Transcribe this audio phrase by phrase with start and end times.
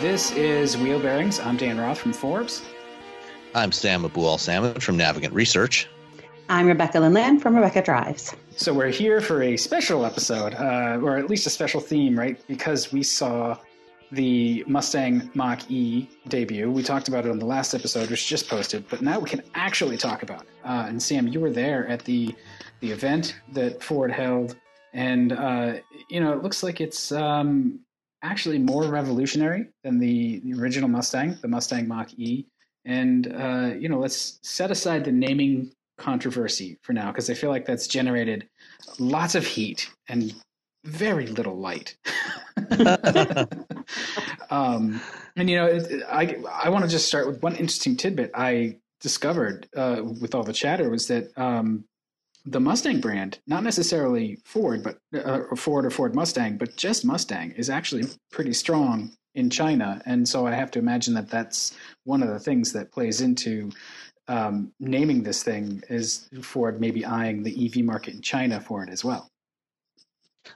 [0.00, 1.40] This is Wheel Bearings.
[1.40, 2.62] I'm Dan Roth from Forbes.
[3.52, 5.88] I'm Sam Abuelsamid from Navigant Research.
[6.48, 8.32] I'm Rebecca Lindland from Rebecca Drives.
[8.54, 12.40] So we're here for a special episode, uh, or at least a special theme, right?
[12.46, 13.58] Because we saw
[14.12, 16.70] the Mustang Mach E debut.
[16.70, 19.42] We talked about it on the last episode, which just posted, but now we can
[19.56, 20.48] actually talk about it.
[20.64, 22.36] Uh, and Sam, you were there at the
[22.78, 24.54] the event that Ford held,
[24.92, 25.74] and uh,
[26.08, 27.80] you know it looks like it's um,
[28.22, 32.46] actually more revolutionary than the, the original Mustang, the Mustang Mach E.
[32.84, 37.50] And uh, you know, let's set aside the naming controversy for now because I feel
[37.50, 38.48] like that's generated
[38.98, 40.34] lots of heat and
[40.84, 41.96] very little light.
[44.50, 45.00] um,
[45.36, 48.76] and you know, it, I I want to just start with one interesting tidbit I
[49.00, 51.84] discovered uh, with all the chatter was that um,
[52.46, 57.52] the Mustang brand, not necessarily Ford, but uh, Ford or Ford Mustang, but just Mustang,
[57.52, 62.22] is actually pretty strong in China, and so I have to imagine that that's one
[62.22, 63.70] of the things that plays into
[64.28, 68.90] um, naming this thing is Ford maybe eyeing the EV market in China for it
[68.90, 69.30] as well.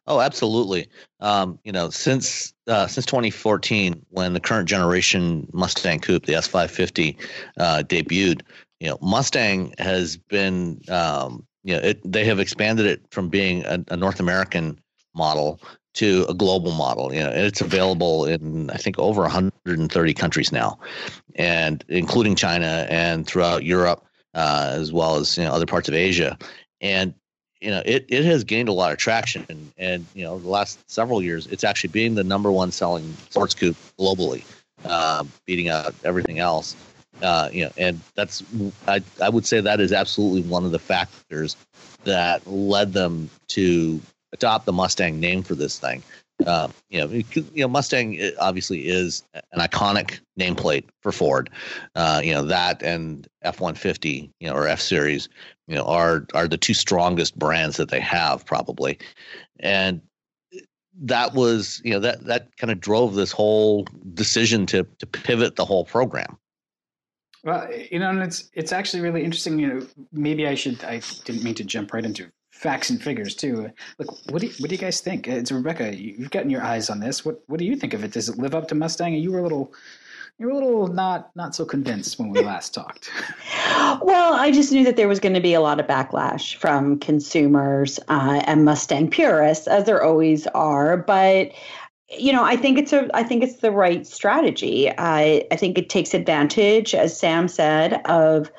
[0.06, 0.88] Oh, absolutely.
[1.20, 7.16] Um, you know, since uh, since 2014, when the current generation Mustang Coupe, the S550,
[7.58, 8.42] uh, debuted,
[8.80, 13.64] you know, Mustang has been, um, you know, it, they have expanded it from being
[13.64, 14.78] a, a North American
[15.14, 15.60] model
[15.94, 17.12] to a global model.
[17.12, 20.78] You know, it's available in I think over 130 countries now,
[21.34, 25.94] and including China and throughout Europe, uh, as well as you know other parts of
[25.94, 26.38] Asia.
[26.80, 27.14] And
[27.60, 30.48] you know, it, it has gained a lot of traction, and, and you know, the
[30.48, 34.44] last several years, it's actually being the number one selling sports coupe globally,
[34.84, 36.74] uh, beating out everything else.
[37.22, 38.42] Uh, you know, and that's
[38.88, 41.56] I I would say that is absolutely one of the factors
[42.04, 44.00] that led them to
[44.32, 46.02] adopt the Mustang name for this thing.
[46.46, 51.50] Uh, you know, you know, Mustang obviously is an iconic nameplate for Ford.
[51.94, 55.28] Uh, you know that and F one fifty, you know, or F series,
[55.68, 58.98] you know, are are the two strongest brands that they have probably,
[59.60, 60.00] and
[61.00, 65.54] that was you know that that kind of drove this whole decision to to pivot
[65.56, 66.36] the whole program.
[67.44, 69.58] Well, you know, and it's it's actually really interesting.
[69.58, 70.82] You know, maybe I should.
[70.84, 73.70] I didn't mean to jump right into facts and figures too.
[73.98, 75.26] Look, what do you, what do you guys think?
[75.26, 75.96] It's Rebecca.
[75.96, 77.24] You've gotten your eyes on this.
[77.24, 78.12] What what do you think of it?
[78.12, 79.14] Does it live up to Mustang?
[79.14, 79.72] You were a little
[80.38, 83.10] you were a little not not so convinced when we last talked.
[84.02, 86.98] well, I just knew that there was going to be a lot of backlash from
[87.00, 90.96] consumers uh, and Mustang purists, as there always are.
[90.96, 91.52] But
[92.18, 94.90] you know, I think it's a I think it's the right strategy.
[94.96, 98.50] I I think it takes advantage, as Sam said, of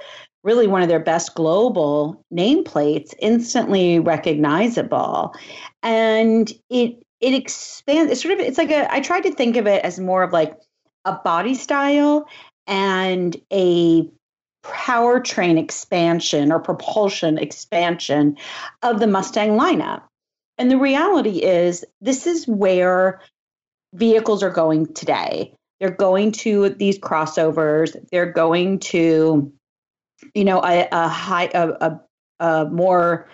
[0.43, 5.33] really one of their best global nameplates, instantly recognizable.
[5.81, 9.67] And it it expands it's sort of it's like a I tried to think of
[9.67, 10.57] it as more of like
[11.05, 12.27] a body style
[12.67, 14.09] and a
[14.63, 18.37] powertrain expansion or propulsion expansion
[18.81, 20.03] of the Mustang lineup.
[20.57, 23.19] And the reality is this is where
[23.93, 25.53] vehicles are going today.
[25.79, 29.51] They're going to these crossovers, they're going to
[30.33, 32.01] you know a, a high a, a,
[32.39, 33.27] a more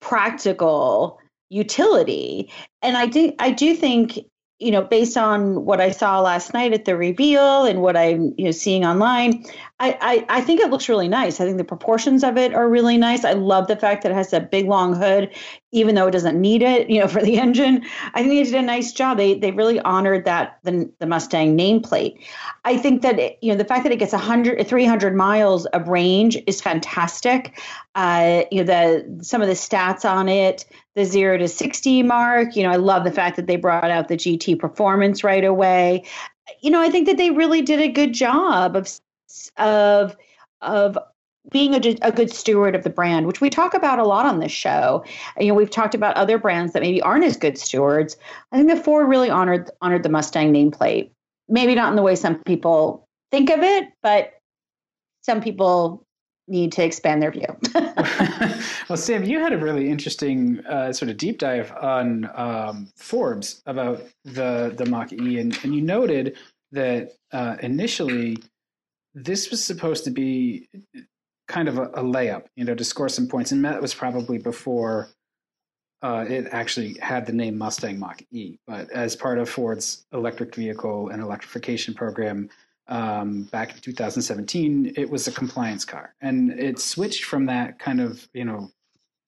[0.00, 1.18] practical
[1.50, 2.50] utility.
[2.80, 4.18] And i do i do think
[4.58, 8.32] you know based on what i saw last night at the reveal and what i'm
[8.38, 9.44] you know seeing online
[9.80, 11.40] I, I, I think it looks really nice.
[11.40, 13.24] I think the proportions of it are really nice.
[13.24, 15.34] I love the fact that it has a big long hood
[15.72, 17.84] even though it doesn't need it you know for the engine
[18.14, 19.16] i think they did a nice job.
[19.16, 22.18] They they really honored that the, the mustang nameplate.
[22.64, 25.88] I think that it, you know the fact that it gets 100 300 miles of
[25.88, 27.60] range is fantastic.
[27.94, 30.64] Uh, you know the some of the stats on it
[30.94, 34.08] the 0 to 60 mark you know i love the fact that they brought out
[34.08, 36.04] the gt performance right away.
[36.60, 38.88] You know i think that they really did a good job of
[39.56, 40.16] of
[40.60, 40.98] of
[41.50, 44.38] being a, a, good steward of the brand, which we talk about a lot on
[44.38, 45.04] this show.
[45.38, 48.16] You know, we've talked about other brands that maybe aren't as good stewards.
[48.52, 51.10] I think the Ford really honored honored the Mustang nameplate.
[51.48, 54.34] Maybe not in the way some people think of it, but
[55.22, 56.06] some people
[56.48, 57.46] need to expand their view.
[58.88, 63.62] well, Sam, you had a really interesting uh, sort of deep dive on um, Forbes
[63.66, 66.36] about the the Mach E, and, and you noted
[66.72, 68.38] that uh, initially
[69.14, 70.68] this was supposed to be
[71.52, 74.38] kind of a, a, layup, you know, to score some points, and that was probably
[74.38, 75.08] before
[76.00, 78.56] uh, it actually had the name Mustang Mach E.
[78.66, 82.48] But as part of Ford's electric vehicle and electrification program,
[82.88, 88.00] um, back in 2017, it was a compliance car, and it switched from that kind
[88.00, 88.70] of you know,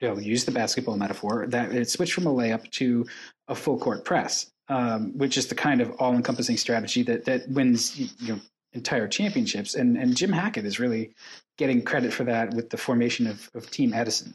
[0.00, 3.06] you know, use the basketball metaphor that it switched from a layup to
[3.48, 7.98] a full court press, um, which is the kind of all-encompassing strategy that that wins
[7.98, 8.40] you know
[8.74, 9.74] entire championships.
[9.74, 11.14] And and Jim Hackett is really
[11.56, 14.34] getting credit for that with the formation of, of Team Edison.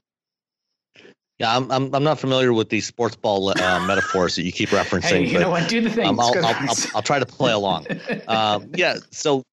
[1.37, 4.69] Yeah, I'm, I'm, I'm not familiar with these sports ball uh, metaphors that you keep
[4.69, 5.03] referencing.
[5.03, 5.69] Hey, you know what?
[5.69, 6.05] Do the thing.
[6.05, 7.87] Um, I'll, I'll, I'll, I'll, try to play along.
[8.27, 8.97] um, yeah.
[9.11, 9.43] So,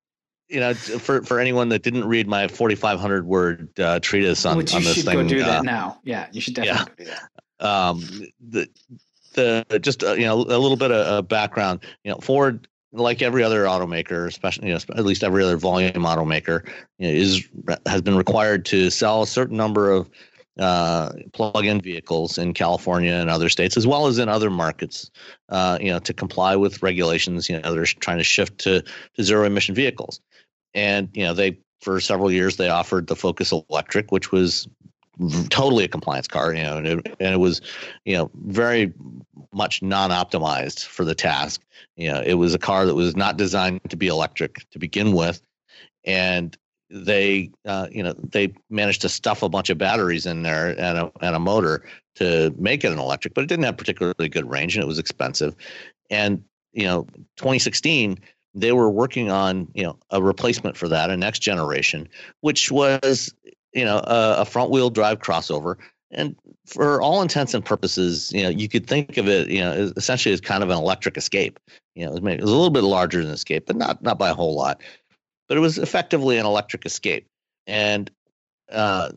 [0.48, 4.74] you know, for, for anyone that didn't read my 4,500 word uh, treatise on, Which
[4.74, 5.18] on this thing.
[5.18, 6.00] you should go do uh, that now.
[6.02, 7.12] Yeah, you should definitely yeah.
[7.12, 7.16] do
[7.60, 7.66] that.
[7.66, 8.00] Um,
[8.48, 8.68] the,
[9.34, 13.42] the, just, uh, you know, a little bit of background, you know, Ford like every
[13.42, 16.66] other automaker, especially you know, at least every other volume automaker,
[16.98, 17.48] you know, is
[17.86, 20.10] has been required to sell a certain number of
[20.58, 25.10] uh, plug-in vehicles in California and other states, as well as in other markets,
[25.50, 27.48] uh, you know, to comply with regulations.
[27.48, 30.20] You know, they're trying to shift to to zero emission vehicles,
[30.74, 34.66] and you know, they for several years they offered the Focus Electric, which was
[35.48, 37.60] totally a compliance car, you know, and it, and it was,
[38.04, 38.92] you know, very
[39.52, 41.62] much non-optimized for the task.
[41.96, 45.12] You know, it was a car that was not designed to be electric to begin
[45.12, 45.40] with,
[46.04, 46.56] and
[46.90, 50.98] they uh, you know they managed to stuff a bunch of batteries in there and
[50.98, 51.84] a, and a motor
[52.14, 54.98] to make it an electric but it didn't have particularly good range and it was
[54.98, 55.54] expensive
[56.10, 56.42] and
[56.72, 58.18] you know 2016
[58.54, 62.08] they were working on you know a replacement for that a next generation
[62.40, 63.34] which was
[63.76, 65.76] you know a, a front wheel drive crossover
[66.10, 66.36] and
[66.66, 70.32] for all intents and purposes you know you could think of it you know essentially
[70.32, 71.60] as kind of an electric escape
[71.94, 74.18] you know it was, it was a little bit larger than escape but not not
[74.18, 74.80] by a whole lot
[75.48, 77.26] but it was effectively an electric escape.
[77.66, 78.10] And
[78.70, 79.10] uh,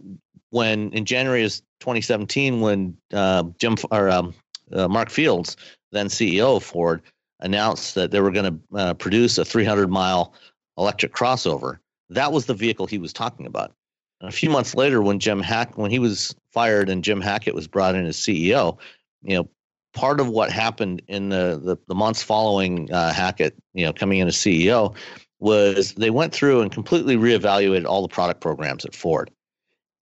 [0.52, 4.34] when in January of 2017, when uh, Jim or um,
[4.72, 5.58] uh, Mark Fields,
[5.92, 7.02] then CEO of Ford,
[7.40, 10.34] announced that they were going to uh, produce a 300 mile
[10.78, 11.80] electric crossover,
[12.10, 13.74] that was the vehicle he was talking about.
[14.22, 17.68] A few months later, when Jim Hack, when he was fired and Jim Hackett was
[17.68, 18.78] brought in as CEO,
[19.22, 19.50] you know,
[19.94, 24.20] part of what happened in the the, the months following uh, Hackett, you know, coming
[24.20, 24.96] in as CEO
[25.40, 29.32] was they went through and completely reevaluated all the product programs at Ford.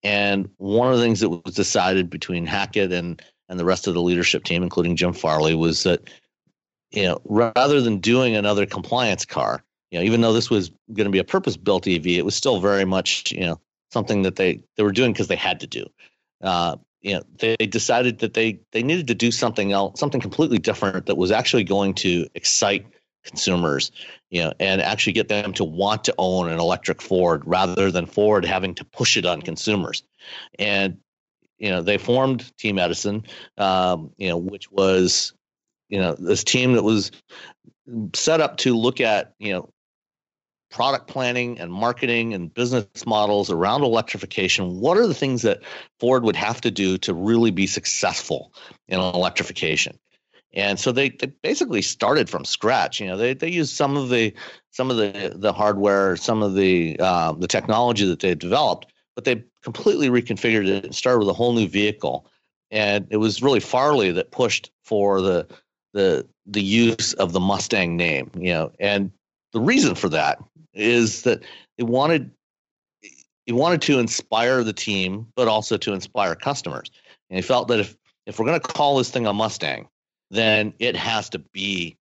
[0.04, 3.94] And one of the things that was decided between Hackett and and the rest of
[3.94, 6.10] the leadership team, including Jim Farley, was that
[6.92, 11.06] you know rather than doing another compliance car, you know, even though this was going
[11.06, 13.60] to be a purpose-built EV, it was still very much you know
[13.92, 15.86] something that they they were doing because they had to do.
[16.42, 20.58] Uh, you know, they decided that they they needed to do something else, something completely
[20.58, 22.86] different that was actually going to excite
[23.24, 23.92] consumers,
[24.30, 28.06] you know, and actually get them to want to own an electric Ford rather than
[28.06, 30.04] Ford having to push it on consumers.
[30.58, 30.98] And
[31.58, 33.26] you know, they formed Team Edison,
[33.58, 35.34] um, you know, which was
[35.90, 37.12] you know this team that was
[38.14, 39.70] set up to look at you know
[40.70, 45.62] product planning and marketing and business models around electrification what are the things that
[46.00, 48.54] ford would have to do to really be successful
[48.88, 49.98] in electrification
[50.54, 53.00] and so they, they basically started from scratch.
[53.00, 54.34] You know, they they used some of the
[54.72, 59.24] some of the the hardware, some of the uh, the technology that they developed, but
[59.24, 62.28] they completely reconfigured it and started with a whole new vehicle.
[62.72, 65.48] And it was really Farley that pushed for the
[65.94, 68.32] the the use of the Mustang name.
[68.36, 69.12] You know, and
[69.54, 70.40] the reason for that
[70.74, 71.44] is that
[71.78, 72.32] it wanted
[73.46, 76.92] he wanted to inspire the team, but also to inspire customers.
[77.30, 79.88] And he felt that if if we're going to call this thing a Mustang,
[80.30, 81.98] then it has to be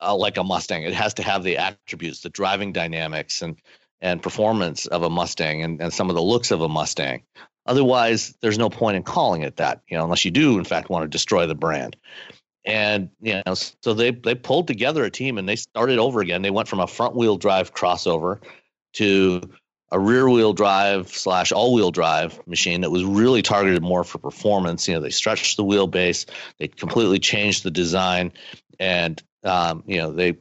[0.00, 0.84] uh, like a Mustang.
[0.84, 3.60] It has to have the attributes, the driving dynamics, and
[4.00, 7.22] and performance of a Mustang, and, and some of the looks of a Mustang.
[7.66, 10.88] Otherwise, there's no point in calling it that, you know, unless you do in fact
[10.88, 11.96] want to destroy the brand.
[12.66, 16.42] And you know, so they they pulled together a team and they started over again.
[16.42, 18.40] They went from a front wheel drive crossover
[18.94, 19.40] to
[19.92, 24.18] a rear wheel drive slash all wheel drive machine that was really targeted more for
[24.18, 24.88] performance.
[24.88, 26.26] You know, they stretched the wheelbase,
[26.58, 28.32] they completely changed the design,
[28.80, 30.36] and um, you know, they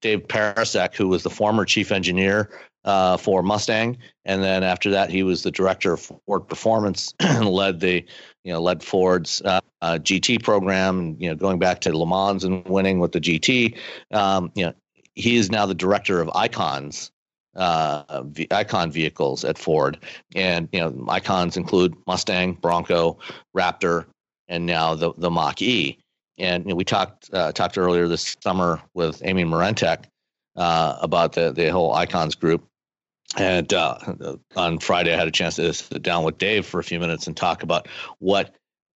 [0.00, 2.50] Dave Pericak, who was the former chief engineer
[2.84, 7.48] uh, for Mustang, and then after that, he was the director of Ford Performance and
[7.48, 8.04] led the
[8.44, 11.16] you know led Ford's uh, uh, GT program.
[11.18, 13.76] You know, going back to Le Mans and winning with the GT.
[14.10, 14.72] Um, you know,
[15.14, 17.12] he is now the director of Icons
[17.56, 19.98] uh, icon vehicles at Ford,
[20.34, 23.18] and you know icons include Mustang, Bronco,
[23.56, 24.06] Raptor,
[24.48, 25.98] and now the the Mach E.
[26.38, 30.04] And you know, we talked uh, talked earlier this summer with Amy Marentic
[30.56, 32.64] uh, about the the whole icons group.
[33.36, 33.98] And uh,
[34.56, 37.26] on Friday, I had a chance to sit down with Dave for a few minutes
[37.26, 38.54] and talk about what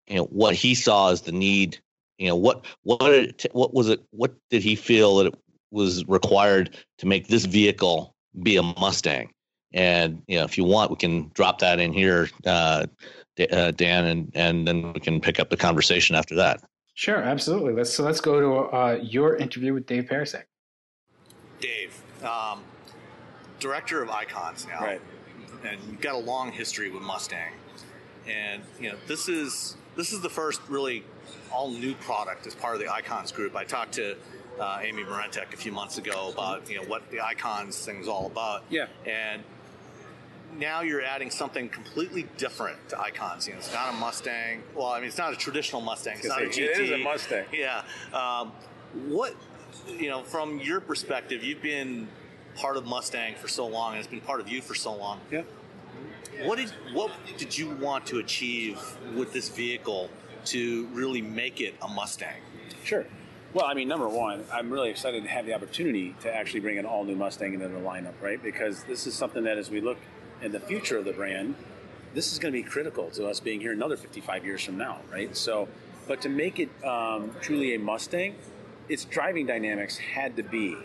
[0.08, 1.80] you know what he saw as the need.
[2.18, 4.02] You know what what what was it?
[4.12, 5.36] What did he feel that it
[5.72, 9.32] was required to make this vehicle be a Mustang?
[9.74, 12.86] And you know, if you want, we can drop that in here, uh,
[13.52, 16.62] uh, Dan, and and then we can pick up the conversation after that.
[16.94, 17.74] Sure, absolutely.
[17.74, 20.44] Let's so let's go to uh, your interview with Dave Pericak.
[21.60, 22.64] Dave, um,
[23.60, 25.02] director of Icons now, right?
[25.66, 27.52] And you've got a long history with Mustang,
[28.28, 31.04] and you know this is this is the first really
[31.52, 33.56] all new product as part of the Icons group.
[33.56, 34.16] I talked to
[34.60, 38.08] uh, Amy Marentic a few months ago about you know what the Icons thing is
[38.08, 38.64] all about.
[38.70, 39.44] Yeah, and
[40.58, 43.48] now you're adding something completely different to Icons.
[43.48, 44.64] You know, it's not a Mustang.
[44.76, 46.18] Well, I mean, it's not a traditional Mustang.
[46.18, 46.58] It's not a GT.
[46.58, 47.46] It is a Mustang.
[47.52, 47.84] Yeah.
[48.14, 48.52] Um,
[49.08, 49.36] what,
[49.90, 52.08] you know, from your perspective, you've been
[52.56, 55.20] part of Mustang for so long, and it's been part of you for so long.
[55.32, 55.42] Yeah.
[56.44, 58.80] What did what did you want to achieve
[59.16, 60.10] with this vehicle
[60.46, 62.42] to really make it a Mustang?
[62.84, 63.06] Sure.
[63.54, 66.78] Well, I mean, number one, I'm really excited to have the opportunity to actually bring
[66.78, 68.42] an all new Mustang into the lineup, right?
[68.42, 69.98] Because this is something that, as we look
[70.42, 71.56] in the future of the brand,
[72.14, 75.00] this is going to be critical to us being here another 55 years from now,
[75.10, 75.36] right?
[75.38, 75.70] So,
[76.06, 78.36] but to make it um, truly a Mustang,
[78.90, 80.76] its driving dynamics had to be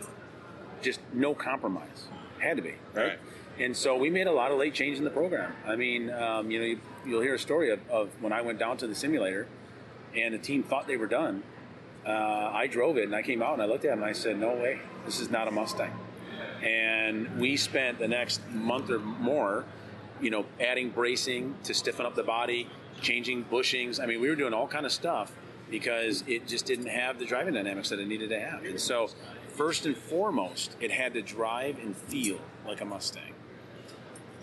[0.81, 2.07] just no compromise.
[2.39, 3.07] Had to be, right?
[3.07, 3.19] right.
[3.59, 5.53] And so we made a lot of late change in the program.
[5.65, 6.65] I mean, um, you know,
[7.05, 9.47] you, will hear a story of, of, when I went down to the simulator
[10.15, 11.43] and the team thought they were done.
[12.05, 14.13] Uh, I drove it and I came out and I looked at it and I
[14.13, 15.91] said, no way, this is not a Mustang.
[16.63, 19.65] And we spent the next month or more,
[20.21, 22.67] you know, adding bracing to stiffen up the body,
[23.01, 24.01] changing bushings.
[24.01, 25.31] I mean, we were doing all kind of stuff
[25.69, 28.63] because it just didn't have the driving dynamics that it needed to have.
[28.65, 29.09] And so,
[29.49, 33.33] first and foremost, it had to drive and feel like a Mustang.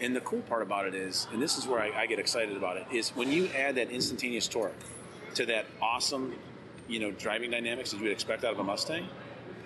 [0.01, 2.57] And the cool part about it is, and this is where I, I get excited
[2.57, 4.75] about it, is when you add that instantaneous torque
[5.35, 6.35] to that awesome,
[6.89, 9.09] you know, driving dynamics that you would expect out of a Mustang,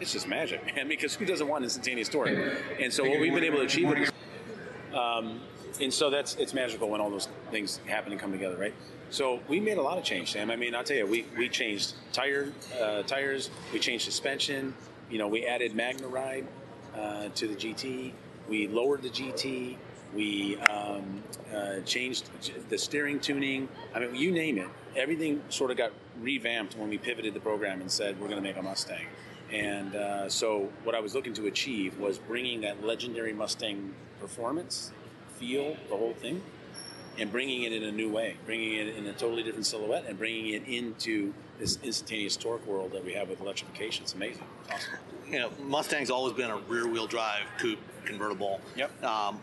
[0.01, 0.89] it's just magic, man.
[0.89, 2.31] Because who doesn't want instantaneous torque?
[2.81, 4.11] And so what we've been able to achieve with
[4.95, 5.41] um,
[5.81, 8.75] and so that's it's magical when all those things happen and come together, right?
[9.11, 10.51] So we made a lot of change, Sam.
[10.51, 14.75] I mean, I'll tell you, we, we changed tire uh, tires, we changed suspension.
[15.11, 16.47] You know, we added MagneRide
[16.97, 18.13] uh, to the GT.
[18.49, 19.77] We lowered the GT.
[20.15, 21.23] We um,
[21.55, 22.29] uh, changed
[22.69, 23.69] the steering tuning.
[23.95, 24.69] I mean, you name it.
[24.97, 28.47] Everything sort of got revamped when we pivoted the program and said we're going to
[28.47, 29.07] make a Mustang.
[29.51, 34.93] And uh, so, what I was looking to achieve was bringing that legendary Mustang performance,
[35.39, 36.43] feel, the whole thing,
[37.19, 40.19] and bringing it in a new way, bringing it in a totally different silhouette, and
[40.19, 44.05] bringing it into this instantaneous torque world that we have with electrification.
[44.05, 44.45] It's amazing.
[44.63, 44.95] It's awesome.
[45.31, 48.61] You know, Mustang's always been a rear-wheel drive coupe convertible.
[48.77, 49.05] Yep.
[49.05, 49.41] Um,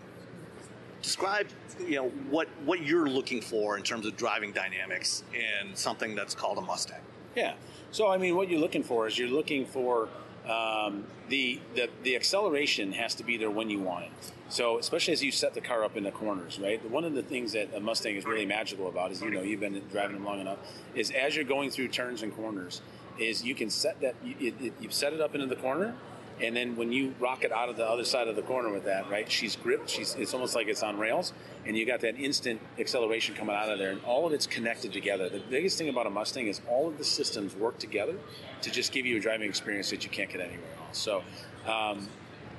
[1.01, 1.47] describe
[1.79, 6.35] you know what what you're looking for in terms of driving dynamics in something that's
[6.35, 7.01] called a Mustang.
[7.35, 7.53] Yeah.
[7.91, 10.09] So I mean, what you're looking for is you're looking for
[10.47, 14.11] um, the, the the acceleration has to be there when you want it.
[14.49, 16.83] So especially as you set the car up in the corners, right?
[16.89, 19.59] One of the things that a Mustang is really magical about is you know you've
[19.59, 20.57] been driving them long enough
[20.95, 22.81] is as you're going through turns and corners,
[23.19, 25.95] is you can set that you, it, you set it up into the corner
[26.41, 28.85] and then when you rock it out of the other side of the corner with
[28.85, 29.29] that, right?
[29.29, 29.89] She's gripped.
[29.89, 31.33] She's it's almost like it's on rails,
[31.65, 34.93] and you got that instant acceleration coming out of there, and all of it's connected
[34.93, 35.29] together.
[35.29, 38.15] The biggest thing about a Mustang is all of the systems work together
[38.61, 40.97] to just give you a driving experience that you can't get anywhere else.
[40.97, 41.23] So,
[41.67, 42.07] um,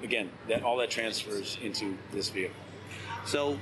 [0.02, 2.56] again, that all that transfers into this vehicle.
[3.24, 3.58] So,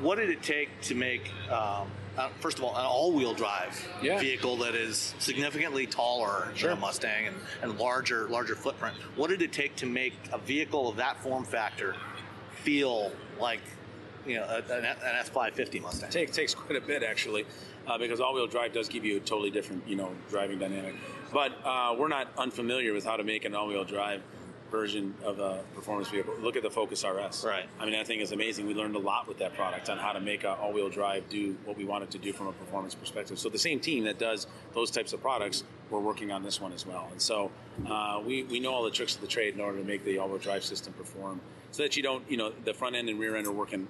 [0.00, 1.30] what did it take to make?
[1.50, 4.18] Um, uh, first of all, an all-wheel drive yeah.
[4.18, 6.70] vehicle that is significantly taller sure.
[6.70, 8.96] than a Mustang and, and larger, larger footprint.
[9.16, 11.94] What did it take to make a vehicle of that form factor
[12.62, 13.60] feel like
[14.26, 16.08] you know an, an S550 Mustang?
[16.08, 17.46] It take, takes quite a bit actually,
[17.86, 20.94] uh, because all-wheel drive does give you a totally different you know driving dynamic.
[21.32, 24.22] But uh, we're not unfamiliar with how to make an all-wheel drive
[24.70, 26.34] version of a performance vehicle.
[26.40, 27.44] Look at the Focus RS.
[27.44, 27.66] Right.
[27.78, 28.66] I mean, that thing is amazing.
[28.66, 31.56] We learned a lot with that product on how to make an all-wheel drive do
[31.64, 33.38] what we wanted to do from a performance perspective.
[33.38, 36.72] So the same team that does those types of products, we're working on this one
[36.72, 37.08] as well.
[37.10, 37.50] And so
[37.88, 40.18] uh, we, we know all the tricks of the trade in order to make the
[40.18, 43.36] all-wheel drive system perform so that you don't, you know, the front end and rear
[43.36, 43.86] end are working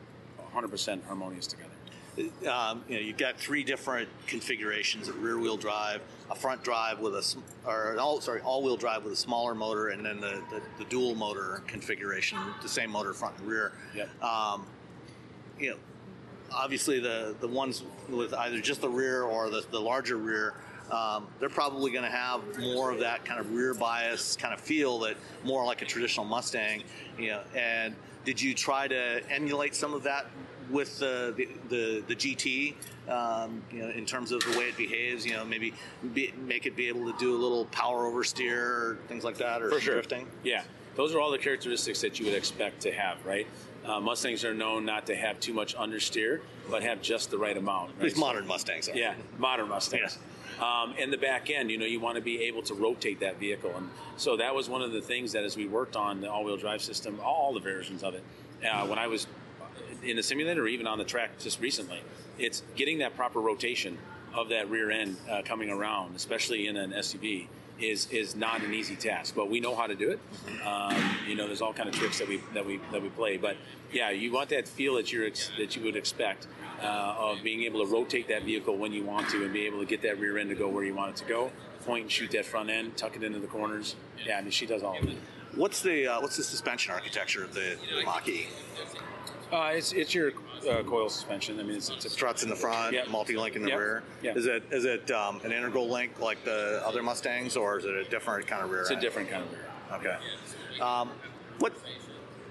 [0.54, 1.70] 100% harmonious together.
[2.18, 7.14] Um, you know, you've got three different configurations: a rear-wheel drive, a front drive with
[7.14, 7.36] a,
[7.68, 10.84] or an all sorry, all-wheel drive with a smaller motor, and then the, the, the
[10.88, 13.72] dual motor configuration, the same motor front and rear.
[13.94, 14.22] Yep.
[14.22, 14.66] Um,
[15.58, 15.76] you know,
[16.52, 20.54] obviously the the ones with either just the rear or the, the larger rear.
[20.90, 24.60] Um, they're probably going to have more of that kind of rear bias kind of
[24.60, 26.84] feel that more like a traditional Mustang,
[27.18, 27.42] you know.
[27.56, 30.26] And did you try to emulate some of that
[30.70, 32.74] with the the, the, GT,
[33.08, 35.24] um, you know, in terms of the way it behaves?
[35.24, 35.72] You know, maybe
[36.14, 39.62] be, make it be able to do a little power oversteer or things like that,
[39.62, 39.94] or For sure.
[39.94, 40.26] drifting.
[40.42, 40.62] Yeah,
[40.94, 43.46] those are all the characteristics that you would expect to have, right?
[43.84, 47.56] Uh, Mustangs are known not to have too much understeer, but have just the right
[47.56, 47.90] amount.
[47.92, 48.04] Right?
[48.04, 48.88] These modern Mustangs.
[48.88, 48.96] Are.
[48.96, 50.18] Yeah, modern Mustangs.
[50.60, 53.38] Um, and the back end, you know, you want to be able to rotate that
[53.38, 56.30] vehicle, and so that was one of the things that as we worked on the
[56.30, 58.24] all-wheel drive system, all the versions of it,
[58.64, 59.26] uh, when I was
[60.06, 62.00] in the simulator or even on the track just recently,
[62.38, 63.98] it's getting that proper rotation
[64.34, 67.46] of that rear end uh, coming around, especially in an SUV,
[67.80, 69.34] is is not an easy task.
[69.34, 70.20] But we know how to do it.
[70.66, 70.96] Um,
[71.26, 73.36] you know, there's all kind of tricks that we that we that we play.
[73.36, 73.56] But
[73.92, 76.46] yeah, you want that feel that you're ex- that you would expect
[76.82, 79.80] uh, of being able to rotate that vehicle when you want to and be able
[79.80, 81.50] to get that rear end to go where you want it to go.
[81.84, 83.94] Point and shoot that front end, tuck it into the corners.
[84.26, 85.16] Yeah, I mean, she does all of it.
[85.54, 88.48] What's the uh, what's the suspension architecture of the Mach-E?
[89.52, 90.32] Uh, it's it's your
[90.68, 91.60] uh, coil suspension.
[91.60, 93.08] I mean, it's, it's a struts in the front, Yep.
[93.08, 94.02] multi-link in the rear.
[94.22, 97.94] Is it is it um, an integral link like the other Mustangs, or is it
[97.94, 98.80] a different kind of rear?
[98.82, 99.66] It's a different kind of rear.
[99.92, 100.16] Okay.
[100.82, 101.10] Um,
[101.58, 101.72] what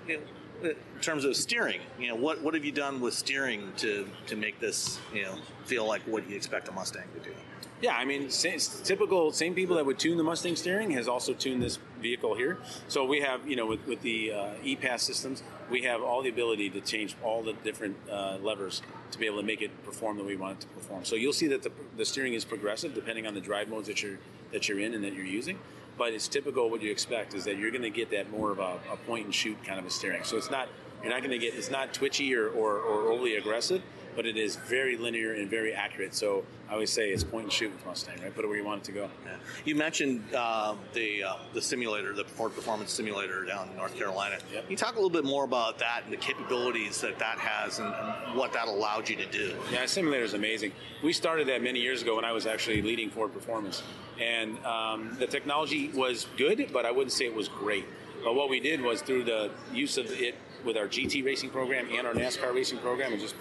[0.08, 0.22] you
[0.64, 1.82] in terms of steering?
[2.00, 5.36] You know, what what have you done with steering to to make this you know
[5.66, 7.36] feel like what you expect a Mustang to do?
[7.82, 11.34] Yeah, I mean, sa- typical same people that would tune the Mustang steering has also
[11.34, 12.58] tuned this vehicle here.
[12.88, 16.30] So we have, you know, with, with the uh, EPAS systems, we have all the
[16.30, 18.82] ability to change all the different uh, levers
[19.12, 21.06] to be able to make it perform the way we want it to perform.
[21.06, 24.02] So you'll see that the, the steering is progressive depending on the drive modes that
[24.02, 24.18] you're
[24.52, 25.60] that you're in and that you're using.
[25.98, 28.60] But it's typical what you expect is that you're going to get that more of
[28.60, 30.24] a, a point and shoot kind of a steering.
[30.24, 30.70] So it's not
[31.02, 33.82] you're not going to get it's not twitchy or, or, or overly aggressive
[34.16, 36.14] but it is very linear and very accurate.
[36.14, 38.34] So I always say it's point and shoot with Mustang, right?
[38.34, 39.10] Put it where you want it to go.
[39.26, 39.36] Yeah.
[39.66, 44.38] You mentioned uh, the uh, the simulator, the Ford Performance Simulator down in North Carolina.
[44.54, 44.64] Yep.
[44.64, 47.80] Can you talk a little bit more about that and the capabilities that that has
[47.80, 49.56] and, and what that allowed you to do?
[49.72, 50.72] Yeah, the simulator is amazing.
[51.04, 53.84] We started that many years ago when I was actually leading Ford Performance,
[54.20, 57.86] and um, the technology was good, but I wouldn't say it was great.
[58.24, 60.36] But what we did was through the use of it
[60.66, 63.36] with our GT racing program and our NASCAR racing program, and just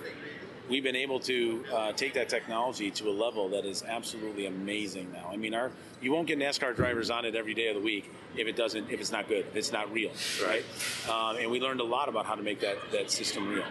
[0.68, 5.12] we've been able to uh, take that technology to a level that is absolutely amazing
[5.12, 5.28] now.
[5.32, 8.10] I mean, our you won't get NASCAR drivers on it every day of the week
[8.36, 10.10] if it doesn't if it's not good, if it's not real,
[10.44, 10.64] right?
[11.10, 13.64] Um, and we learned a lot about how to make that that system real.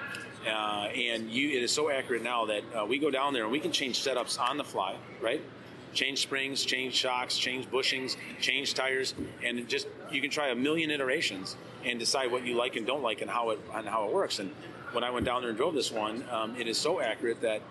[0.47, 3.51] Uh, and you, it is so accurate now that uh, we go down there and
[3.51, 5.41] we can change setups on the fly, right?
[5.93, 10.91] Change springs, change shocks, change bushings, change tires, and just you can try a million
[10.91, 14.13] iterations and decide what you like and don't like and how it and how it
[14.13, 14.39] works.
[14.39, 14.51] And
[14.93, 17.61] when I went down there and drove this one, um, it is so accurate that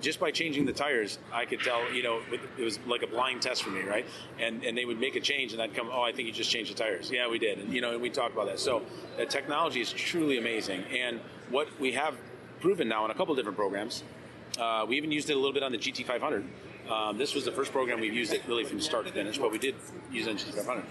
[0.00, 2.20] just by changing the tires, I could tell, you know,
[2.58, 4.04] it was like a blind test for me, right?
[4.40, 6.50] And and they would make a change, and I'd come, oh, I think you just
[6.50, 7.10] changed the tires.
[7.10, 8.58] Yeah, we did, and you know, and we talked about that.
[8.58, 8.82] So
[9.16, 11.20] the technology is truly amazing, and
[11.50, 12.16] what we have
[12.60, 14.02] proven now in a couple different programs,
[14.58, 16.44] uh, we even used it a little bit on the GT500.
[16.90, 19.52] Um, this was the first program we've used it really from start to finish, but
[19.52, 19.76] we did
[20.10, 20.82] use it on GT500.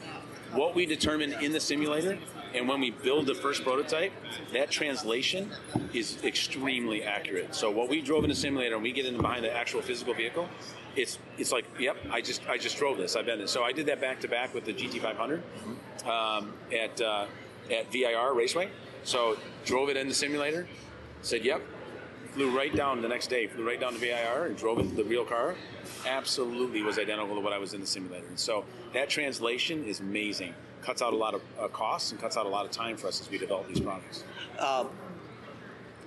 [0.54, 2.18] What we determine in the simulator,
[2.54, 4.12] and when we build the first prototype,
[4.54, 5.52] that translation
[5.94, 7.56] is extremely accurate.
[7.56, 10.14] So what we drove in the simulator, and we get in behind the actual physical
[10.14, 10.50] vehicle,
[10.96, 13.16] it's it's like, yep, I just I just drove this.
[13.16, 13.48] I've been there.
[13.48, 15.42] So I did that back to back with the GT500
[16.06, 17.28] um, at uh,
[17.72, 18.70] at VIR Raceway.
[19.04, 20.68] So drove it in the simulator,
[21.22, 21.62] said, yep,
[22.34, 25.04] flew right down the next day, flew right down to VIR and drove it the
[25.04, 25.56] real car.
[26.06, 28.28] Absolutely was identical to what I was in the simulator.
[28.28, 30.54] And so that translation is amazing.
[30.82, 33.08] Cuts out a lot of uh, costs and cuts out a lot of time for
[33.08, 34.24] us as we develop these products.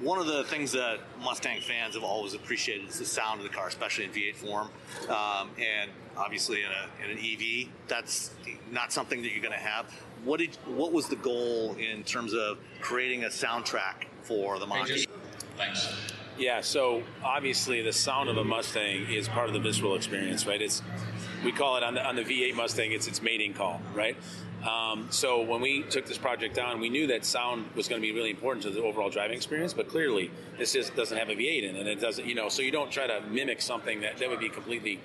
[0.01, 3.53] One of the things that Mustang fans have always appreciated is the sound of the
[3.55, 4.69] car, especially in V8 form,
[5.09, 8.33] um, and obviously in, a, in an EV, that's
[8.73, 9.87] not something that you're going to have.
[10.25, 15.07] What did what was the goal in terms of creating a soundtrack for the Mach-E?
[16.37, 20.61] Yeah, so obviously the sound of a Mustang is part of the visceral experience, right?
[20.61, 20.83] It's
[21.45, 24.17] we call it on the on the V8 Mustang, it's its mating call, right?
[24.65, 28.07] Um, so when we took this project on, we knew that sound was going to
[28.07, 29.75] be really important to the overall driving experience.
[29.75, 32.49] But clearly, this just doesn't have a V8 in it, and it doesn't, you know.
[32.49, 35.01] So you don't try to mimic something that that would be completely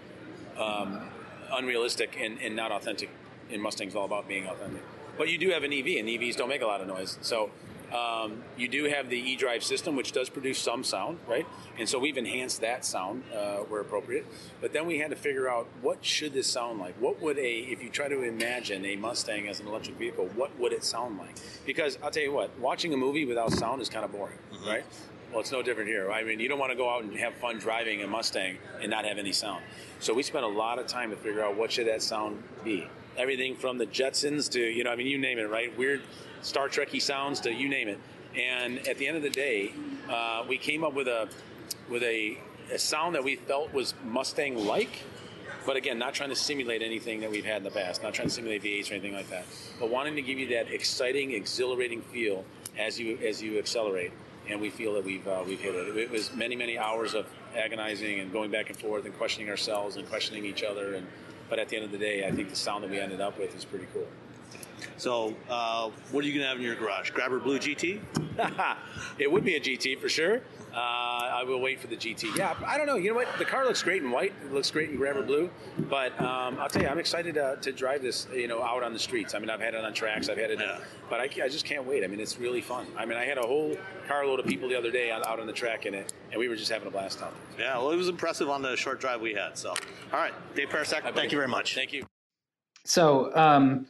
[0.57, 1.09] um,
[1.51, 3.09] unrealistic and, and not authentic.
[3.51, 4.83] And Mustang's all about being authentic.
[5.17, 7.17] But you do have an EV, and EVs don't make a lot of noise.
[7.21, 7.49] So
[7.93, 11.45] Um, you do have the eDrive system, which does produce some sound, right?
[11.77, 14.25] And so we've enhanced that sound uh, where appropriate.
[14.61, 16.95] But then we had to figure out what should this sound like.
[16.99, 20.57] What would a, if you try to imagine a Mustang as an electric vehicle, what
[20.59, 21.35] would it sound like?
[21.65, 24.67] Because I'll tell you what, watching a movie without sound is kind of boring, mm-hmm.
[24.67, 24.85] right?
[25.31, 26.11] Well, it's no different here.
[26.11, 28.89] I mean, you don't want to go out and have fun driving a Mustang and
[28.89, 29.63] not have any sound.
[29.99, 32.87] So we spent a lot of time to figure out what should that sound be.
[33.15, 35.77] Everything from the Jetsons to, you know, I mean, you name it, right?
[35.77, 36.01] Weird
[36.41, 37.99] Star Trekky sounds to you name it.
[38.35, 39.73] And at the end of the day,
[40.09, 41.29] uh, we came up with a
[41.89, 42.37] with a,
[42.71, 45.03] a sound that we felt was Mustang like,
[45.65, 48.27] but again, not trying to simulate anything that we've had in the past, not trying
[48.27, 49.45] to simulate V8s or anything like that,
[49.79, 52.45] but wanting to give you that exciting, exhilarating feel
[52.77, 54.11] as you as you accelerate.
[54.47, 55.97] And we feel that we've uh, we've hit it.
[55.97, 59.95] It was many many hours of agonizing and going back and forth and questioning ourselves
[59.95, 60.93] and questioning each other.
[60.93, 61.07] And
[61.49, 63.39] but at the end of the day, I think the sound that we ended up
[63.39, 64.07] with is pretty cool.
[64.97, 67.11] So, uh, what are you going to have in your garage?
[67.11, 67.99] Grabber Blue GT?
[69.19, 70.41] it would be a GT for sure.
[70.73, 72.37] Uh, I will wait for the GT.
[72.37, 72.95] Yeah, I don't know.
[72.95, 73.27] You know what?
[73.39, 74.33] The car looks great in white.
[74.45, 75.49] It looks great in Grabber Blue.
[75.89, 78.27] But um, I'll tell you, I'm excited to, to, drive this.
[78.33, 79.33] You know, out on the streets.
[79.33, 80.29] I mean, I've had it on tracks.
[80.29, 80.75] I've had it, yeah.
[80.75, 82.03] in, but I, I, just can't wait.
[82.03, 82.85] I mean, it's really fun.
[82.97, 83.75] I mean, I had a whole
[84.07, 86.47] carload of people the other day out, out on the track in it, and we
[86.47, 87.65] were just having a blast out there.
[87.65, 89.57] Yeah, well, it was impressive on the short drive we had.
[89.57, 91.73] So, all right, Dave Pericak, thank you very much.
[91.73, 92.05] Thank you.
[92.85, 93.35] So.
[93.35, 93.87] Um,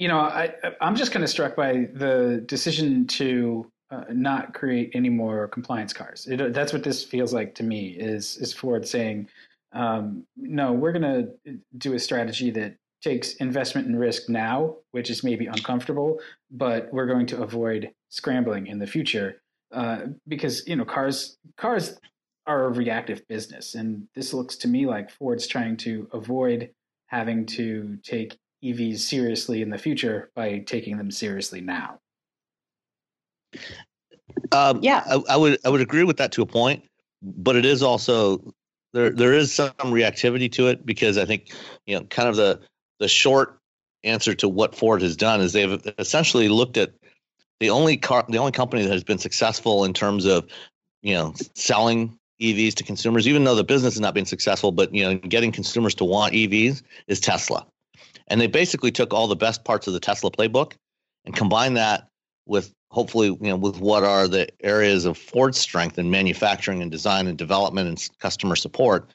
[0.00, 4.90] you know, I, I'm just kind of struck by the decision to uh, not create
[4.94, 6.26] any more compliance cars.
[6.26, 7.90] It, that's what this feels like to me.
[7.90, 9.28] Is is Ford saying,
[9.72, 11.02] um, no, we're going
[11.44, 16.18] to do a strategy that takes investment and risk now, which is maybe uncomfortable,
[16.50, 22.00] but we're going to avoid scrambling in the future uh, because you know cars cars
[22.46, 26.70] are a reactive business, and this looks to me like Ford's trying to avoid
[27.08, 31.98] having to take EVs seriously in the future by taking them seriously now.
[34.52, 36.84] Um, yeah, I, I, would I would agree with that to a point,
[37.22, 38.54] but it is also
[38.92, 41.52] there there is some reactivity to it because I think
[41.86, 42.60] you know kind of the
[42.98, 43.58] the short
[44.04, 46.92] answer to what Ford has done is they've essentially looked at
[47.58, 50.46] the only car the only company that has been successful in terms of
[51.02, 54.94] you know selling EVs to consumers, even though the business has not been successful, but
[54.94, 57.66] you know getting consumers to want EVs is Tesla.
[58.30, 60.72] And they basically took all the best parts of the Tesla playbook
[61.24, 62.08] and combined that
[62.46, 66.90] with hopefully, you know, with what are the areas of Ford's strength in manufacturing and
[66.90, 69.10] design and development and customer support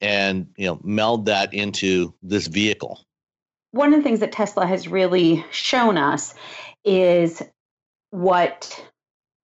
[0.00, 3.00] and, you know, meld that into this vehicle.
[3.70, 6.34] One of the things that Tesla has really shown us
[6.84, 7.42] is
[8.10, 8.84] what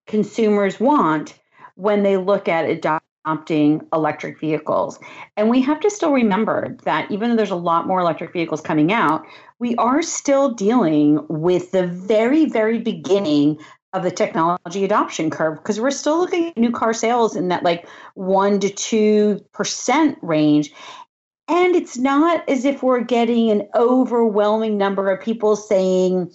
[0.07, 1.39] consumers want
[1.77, 2.69] when they look at
[3.29, 4.99] adopting electric vehicles.
[5.37, 8.61] And we have to still remember that even though there's a lot more electric vehicles
[8.61, 9.25] coming out,
[9.59, 13.59] we are still dealing with the very, very beginning
[13.93, 17.63] of the technology adoption curve because we're still looking at new car sales in that
[17.63, 20.73] like 1 to 2% range.
[21.49, 26.31] And it's not as if we're getting an overwhelming number of people saying,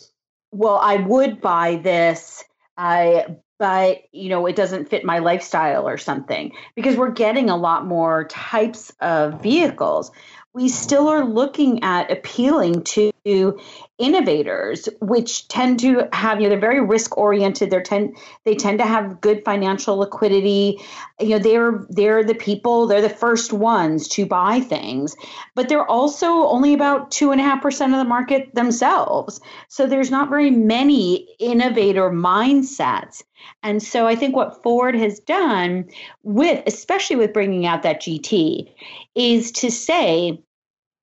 [0.51, 2.43] well, I would buy this.
[2.77, 7.55] I but you know it doesn't fit my lifestyle or something because we're getting a
[7.55, 10.11] lot more types of vehicles.
[10.51, 16.59] We still are looking at appealing to innovators which tend to have you know they're
[16.59, 20.81] very risk oriented They're tend they tend to have good financial liquidity.
[21.21, 25.15] You know they're they're the people they're the first ones to buy things
[25.55, 29.39] but they're also only about two and a half percent of the market themselves.
[29.69, 33.23] So there's not very many innovator mindsets.
[33.61, 35.85] And so i think what ford has done
[36.23, 38.73] with especially with bringing out that gt
[39.15, 40.41] is to say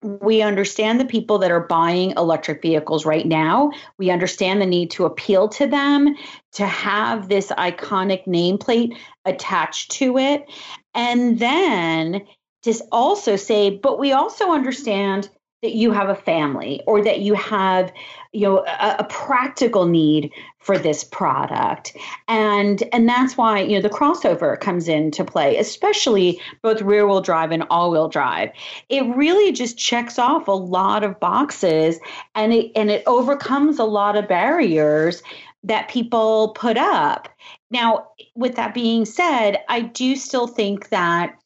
[0.01, 3.71] we understand the people that are buying electric vehicles right now.
[3.97, 6.15] We understand the need to appeal to them,
[6.53, 10.49] to have this iconic nameplate attached to it.
[10.95, 12.21] And then
[12.63, 15.29] to also say, but we also understand
[15.61, 17.93] that you have a family or that you have
[18.33, 21.95] you know a, a, practical need for this product.
[22.27, 27.21] And and that's why you know the crossover comes into play especially both rear wheel
[27.21, 28.51] drive and all wheel drive.
[28.89, 31.99] It really just checks off a lot of boxes
[32.35, 35.21] and it and it overcomes a lot of barriers
[35.63, 37.27] that people put up.
[37.69, 41.37] Now with that being said i do still think that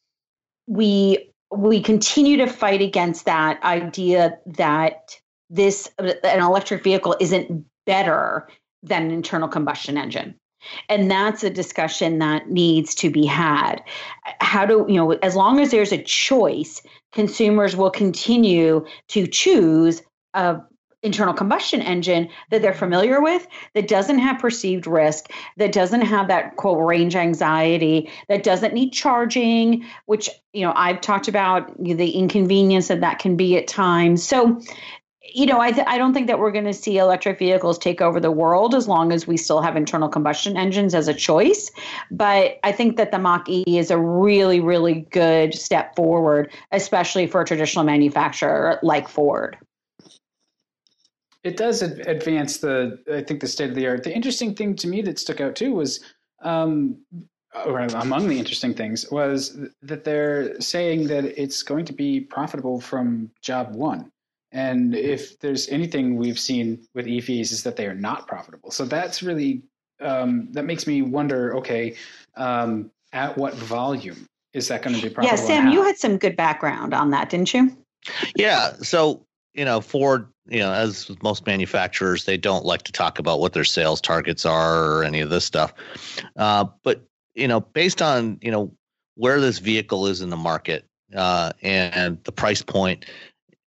[0.68, 5.18] we we continue to fight against that idea that
[5.50, 8.48] this an electric vehicle isn't better
[8.84, 10.36] than an internal combustion engine.
[10.90, 13.84] And that's a discussion that needs to be had.
[14.40, 16.82] How do you know as long as there's a choice
[17.12, 20.02] consumers will continue to choose
[20.34, 20.60] a
[21.06, 26.28] internal combustion engine that they're familiar with that doesn't have perceived risk that doesn't have
[26.28, 32.10] that quote range anxiety that doesn't need charging which you know i've talked about the
[32.12, 34.60] inconvenience that that can be at times so
[35.34, 38.00] you know, I, th- I don't think that we're going to see electric vehicles take
[38.00, 41.72] over the world as long as we still have internal combustion engines as a choice.
[42.12, 47.28] But I think that the Mach E is a really, really good step forward, especially
[47.28, 49.58] for a traditional manufacturer like Ford.
[51.46, 54.04] It does advance the, I think, the state of the art.
[54.04, 56.00] The interesting thing to me that stuck out too was,
[56.42, 56.98] um,
[57.68, 62.82] or among the interesting things, was that they're saying that it's going to be profitable
[62.82, 64.12] from job one.
[64.52, 68.72] And if there's anything we've seen with EVs is that they are not profitable.
[68.72, 69.62] So that's really
[70.02, 71.56] um, that makes me wonder.
[71.58, 71.96] Okay,
[72.38, 75.38] um, at what volume is that going to be profitable?
[75.38, 77.78] Yeah, Sam, you had some good background on that, didn't you?
[78.36, 78.74] Yeah.
[78.82, 79.26] So
[79.56, 83.54] you know, Ford, you know, as most manufacturers, they don't like to talk about what
[83.54, 85.74] their sales targets are or any of this stuff.
[86.36, 88.72] Uh, but you know, based on you know
[89.16, 93.06] where this vehicle is in the market uh, and the price point,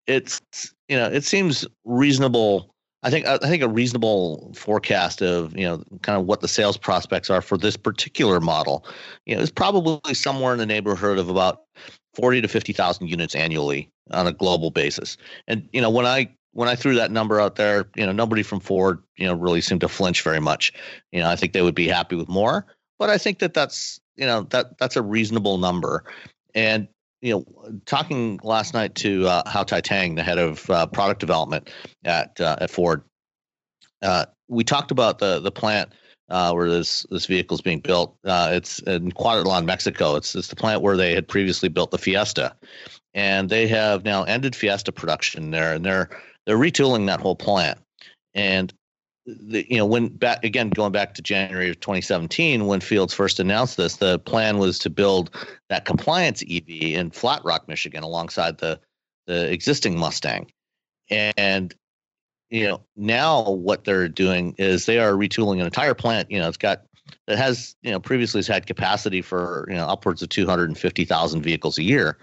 [0.08, 0.42] it's
[0.88, 2.74] you know it seems reasonable.
[3.04, 6.78] I think I think a reasonable forecast of you know kind of what the sales
[6.78, 8.86] prospects are for this particular model,
[9.26, 11.64] you know, is probably somewhere in the neighborhood of about
[12.14, 15.18] forty to fifty thousand units annually on a global basis.
[15.48, 18.44] And you know when I when I threw that number out there, you know nobody
[18.44, 20.74] from Ford you know really seemed to flinch very much.
[21.12, 22.66] You know I think they would be happy with more,
[23.00, 26.04] but I think that that's you know that that's a reasonable number.
[26.56, 26.88] And
[27.24, 31.70] you know, talking last night to uh, Hau Thai-Tang, the head of uh, product development
[32.04, 33.02] at uh, at Ford,
[34.02, 35.94] uh, we talked about the the plant
[36.34, 38.18] uh, where this this vehicle is being built.
[38.26, 40.16] Uh, it's in Cuautitlan, Mexico.
[40.16, 42.56] It's it's the plant where they had previously built the Fiesta,
[43.14, 46.10] and they have now ended Fiesta production there, and they're
[46.48, 47.78] they're retooling that whole plant.
[48.34, 48.74] And
[49.28, 53.40] the, you know, when back again, going back to January of 2017, when Fields first
[53.40, 55.30] announced this, the plan was to build
[55.70, 58.80] that compliance EV in Flat Rock, Michigan, alongside the
[59.28, 60.52] the existing Mustang.
[61.10, 61.76] And
[62.54, 66.30] you know, now what they're doing is they are retooling an entire plant.
[66.30, 66.84] You know, it's got
[67.28, 71.80] it has you know previously has had capacity for you know upwards of 250,000 vehicles
[71.80, 72.20] a year,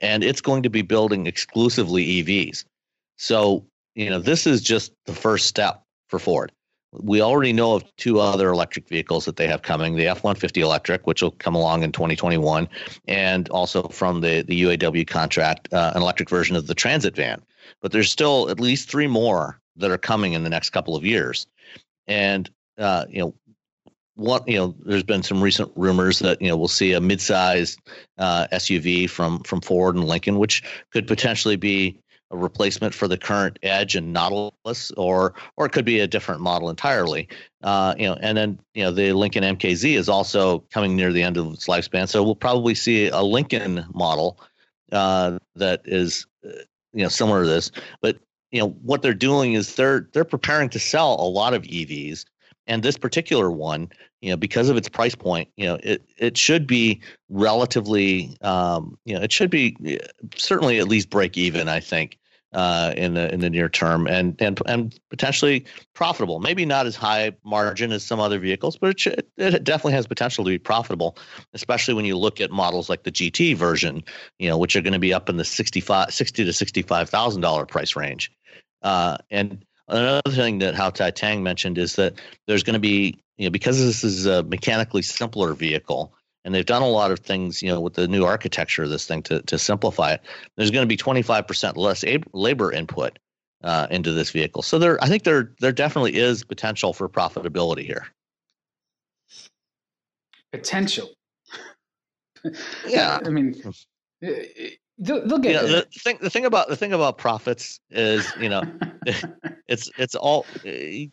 [0.00, 2.64] and it's going to be building exclusively EVs.
[3.16, 6.52] So you know, this is just the first step for Ford.
[6.92, 10.60] We already know of two other electric vehicles that they have coming the F 150
[10.60, 12.68] electric, which will come along in 2021,
[13.08, 17.42] and also from the, the UAW contract, uh, an electric version of the transit van.
[17.80, 21.04] But there's still at least three more that are coming in the next couple of
[21.04, 21.46] years.
[22.06, 23.34] And, uh, you know,
[24.20, 27.80] what you know, there's been some recent rumors that you know we'll see a mid-sized
[28.18, 31.98] uh, SUV from from Ford and Lincoln, which could potentially be
[32.30, 36.42] a replacement for the current Edge and Nautilus, or or it could be a different
[36.42, 37.28] model entirely.
[37.62, 41.22] Uh, you know, and then you know the Lincoln MKZ is also coming near the
[41.22, 44.38] end of its lifespan, so we'll probably see a Lincoln model
[44.92, 46.50] uh, that is uh,
[46.92, 47.70] you know similar to this.
[48.00, 48.18] But
[48.50, 52.24] you know what they're doing is they're they're preparing to sell a lot of EVs,
[52.66, 56.38] and this particular one, you know, because of its price point, you know, it it
[56.38, 59.76] should be relatively, um, you know, it should be
[60.36, 61.68] certainly at least break even.
[61.68, 62.18] I think
[62.52, 66.40] uh, in the in the near term, and and and potentially profitable.
[66.40, 70.06] Maybe not as high margin as some other vehicles, but it, should, it definitely has
[70.06, 71.16] potential to be profitable,
[71.54, 74.02] especially when you look at models like the GT version,
[74.38, 77.08] you know, which are going to be up in the 65, 60 to sixty five
[77.08, 78.32] thousand dollar price range.
[78.82, 82.14] Uh, and another thing that Hau Thai-Tang mentioned is that
[82.46, 86.66] there's going to be you know because this is a mechanically simpler vehicle and they've
[86.66, 89.42] done a lot of things, you know, with the new architecture of this thing to
[89.42, 90.22] to simplify it.
[90.56, 93.18] There's going to be 25% less ab- labor input
[93.62, 94.62] uh, into this vehicle.
[94.62, 98.06] So there, I think there there definitely is potential for profitability here.
[100.52, 101.10] Potential.
[102.86, 103.62] Yeah, I mean,
[104.22, 106.18] eh, eh, they'll, they'll get you know, the thing.
[106.20, 108.62] The thing about the thing about profits is, you know,
[109.68, 111.06] it's it's all eh,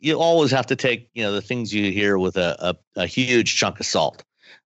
[0.00, 3.06] you always have to take you know the things you hear with a, a, a
[3.06, 4.24] huge chunk of salt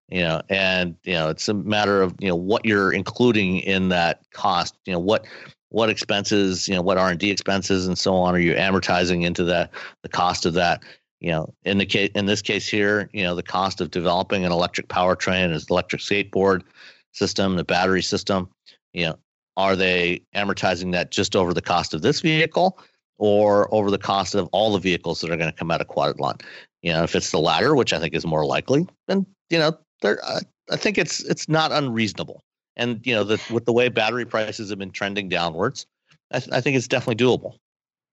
[0.09, 3.89] you know and you know it's a matter of you know what you're including in
[3.89, 5.25] that cost you know what
[5.69, 9.71] what expenses you know what r&d expenses and so on are you amortizing into that
[10.03, 10.83] the cost of that
[11.19, 14.45] you know in the case in this case here you know the cost of developing
[14.45, 16.63] an electric powertrain is electric skateboard
[17.13, 18.49] system the battery system
[18.93, 19.17] you know
[19.57, 22.79] are they amortizing that just over the cost of this vehicle
[23.17, 25.87] or over the cost of all the vehicles that are going to come out of
[25.87, 26.41] Cuautitlan?
[26.81, 29.77] You know, if it's the latter, which I think is more likely, then you know
[30.01, 30.39] there, I,
[30.71, 32.43] I think it's it's not unreasonable.
[32.75, 35.85] And you know, the, with the way battery prices have been trending downwards,
[36.31, 37.57] I, th- I think it's definitely doable.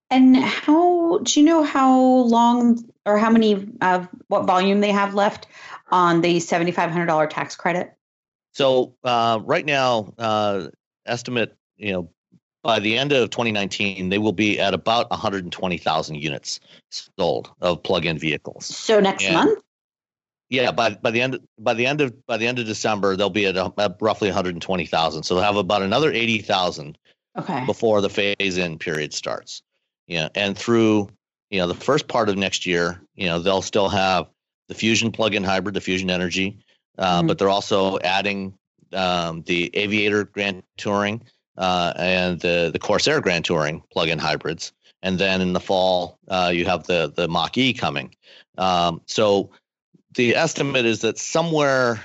[0.09, 4.91] And how do you know how long or how many of uh, what volume they
[4.91, 5.47] have left
[5.91, 7.93] on the seventy five hundred dollar tax credit?
[8.53, 10.67] So uh, right now, uh,
[11.05, 12.09] estimate you know
[12.63, 18.17] by the end of 2019, they will be at about 120,000 units sold of plug-in
[18.17, 18.65] vehicles.
[18.65, 19.63] So next and, month.
[20.49, 23.29] Yeah, by by the end by the end of by the end of December, they'll
[23.29, 25.23] be at, a, at roughly 120,000.
[25.23, 26.97] So they'll have about another 80,000
[27.37, 27.65] okay.
[27.65, 29.61] before the phase-in period starts.
[30.07, 31.09] Yeah, and through
[31.49, 34.27] you know the first part of next year, you know they'll still have
[34.69, 36.57] the Fusion plug-in hybrid, the Fusion Energi,
[36.97, 37.27] uh, mm-hmm.
[37.27, 38.53] but they're also adding
[38.93, 41.21] um, the Aviator Grand Touring
[41.57, 46.51] uh, and the the Corsair Grand Touring plug-in hybrids, and then in the fall uh,
[46.53, 48.15] you have the the Mach E coming.
[48.57, 49.51] Um, so
[50.17, 52.01] the estimate is that somewhere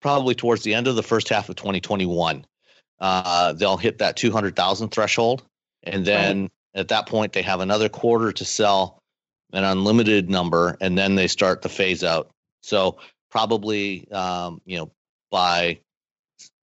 [0.00, 2.46] probably towards the end of the first half of 2021,
[3.00, 5.42] uh, they'll hit that 200,000 threshold,
[5.82, 6.50] and then right.
[6.74, 9.02] at that point they have another quarter to sell
[9.52, 12.30] an unlimited number, and then they start the phase out.
[12.62, 12.98] So
[13.30, 14.90] probably um, you know
[15.30, 15.80] by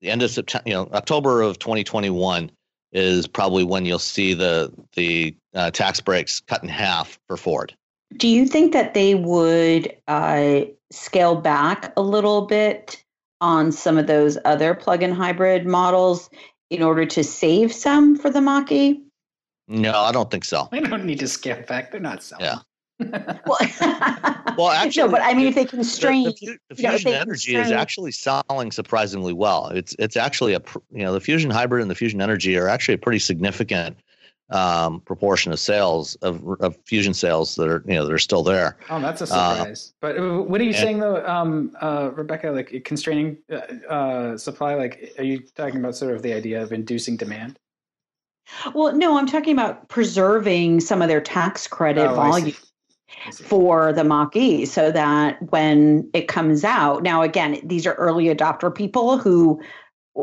[0.01, 2.51] the end of September, you know, October of 2021
[2.93, 7.75] is probably when you'll see the the uh, tax breaks cut in half for Ford.
[8.15, 10.61] Do you think that they would uh,
[10.95, 13.03] scale back a little bit
[13.41, 16.29] on some of those other plug-in hybrid models
[16.69, 19.03] in order to save some for the Mach-E?
[19.67, 20.67] No, I don't think so.
[20.71, 21.91] They don't need to scale back.
[21.91, 22.45] They're not selling.
[22.45, 22.59] Yeah
[22.99, 23.57] well,
[24.57, 27.53] well, actually, no, but I mean, if they constrain, the, the, the fusion know, energy
[27.53, 27.65] constrain...
[27.65, 29.67] is actually selling surprisingly well.
[29.67, 32.95] It's it's actually a you know the fusion hybrid and the Fusion Energi are actually
[32.95, 33.97] a pretty significant
[34.49, 38.43] um, proportion of sales of, of fusion sales that are you know that are still
[38.43, 38.77] there.
[38.89, 39.93] Oh, that's a uh, surprise.
[39.93, 42.51] Uh, but what are you and, saying though, um, uh, Rebecca?
[42.51, 43.55] Like constraining uh,
[43.89, 44.75] uh, supply?
[44.75, 47.59] Like, are you talking about sort of the idea of inducing demand?
[48.75, 52.53] Well, no, I'm talking about preserving some of their tax credit oh, volume
[53.33, 58.73] for the Mach-E so that when it comes out, now again, these are early adopter
[58.73, 59.59] people who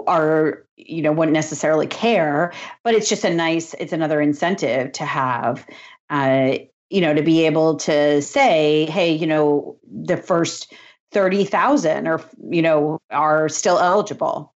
[0.06, 2.52] are you know wouldn't necessarily care
[2.82, 5.66] but it's just a nice it's another incentive to have
[6.10, 6.56] uh
[6.90, 10.72] you know to be able to say hey you know the first
[11.12, 14.54] 30,000 or you know are still eligible.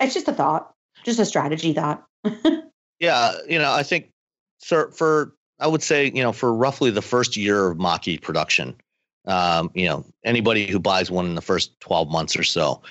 [0.00, 0.72] It's just a thought
[1.04, 2.04] just a strategy thought.
[3.00, 4.12] Yeah you know i think
[4.60, 8.74] for for I would say, you know, for roughly the first year of Mach-E production,
[9.26, 12.82] um, you know, anybody who buys one in the first 12 months or so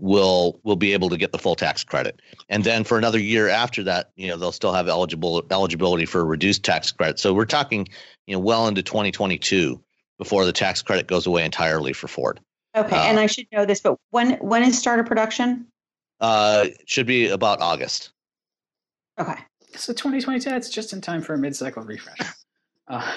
[0.00, 2.20] will will be able to get the full tax credit.
[2.48, 6.20] And then for another year after that, you know, they'll still have eligible eligibility for
[6.20, 7.18] a reduced tax credit.
[7.18, 7.86] So we're talking,
[8.26, 9.80] you know, well into 2022
[10.18, 12.40] before the tax credit goes away entirely for Ford.
[12.76, 15.66] Okay, uh, and I should know this, but when when is start of production?
[16.20, 18.10] Uh, should be about August.
[19.18, 19.36] Okay.
[19.76, 22.18] So 2022, it's just in time for a mid-cycle refresh.
[22.88, 23.14] Uh,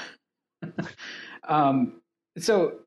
[1.47, 2.01] um,
[2.37, 2.79] so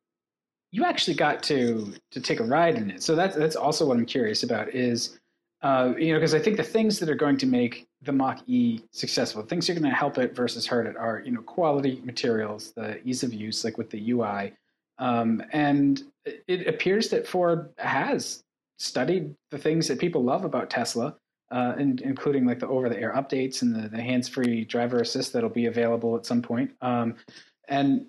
[0.72, 3.02] you actually got to to take a ride in it.
[3.02, 5.18] So that's that's also what I'm curious about is,
[5.62, 8.40] uh, you know, because I think the things that are going to make the Mach
[8.46, 12.00] E successful, things are going to help it versus hurt it, are you know quality
[12.04, 14.52] materials, the ease of use, like with the UI,
[14.98, 18.42] um, and it appears that Ford has
[18.78, 21.16] studied the things that people love about Tesla
[21.50, 25.66] uh, in, including like the over-the-air updates and the, the hands-free driver assist that'll be
[25.66, 26.72] available at some point.
[26.80, 27.14] Um,
[27.68, 28.06] and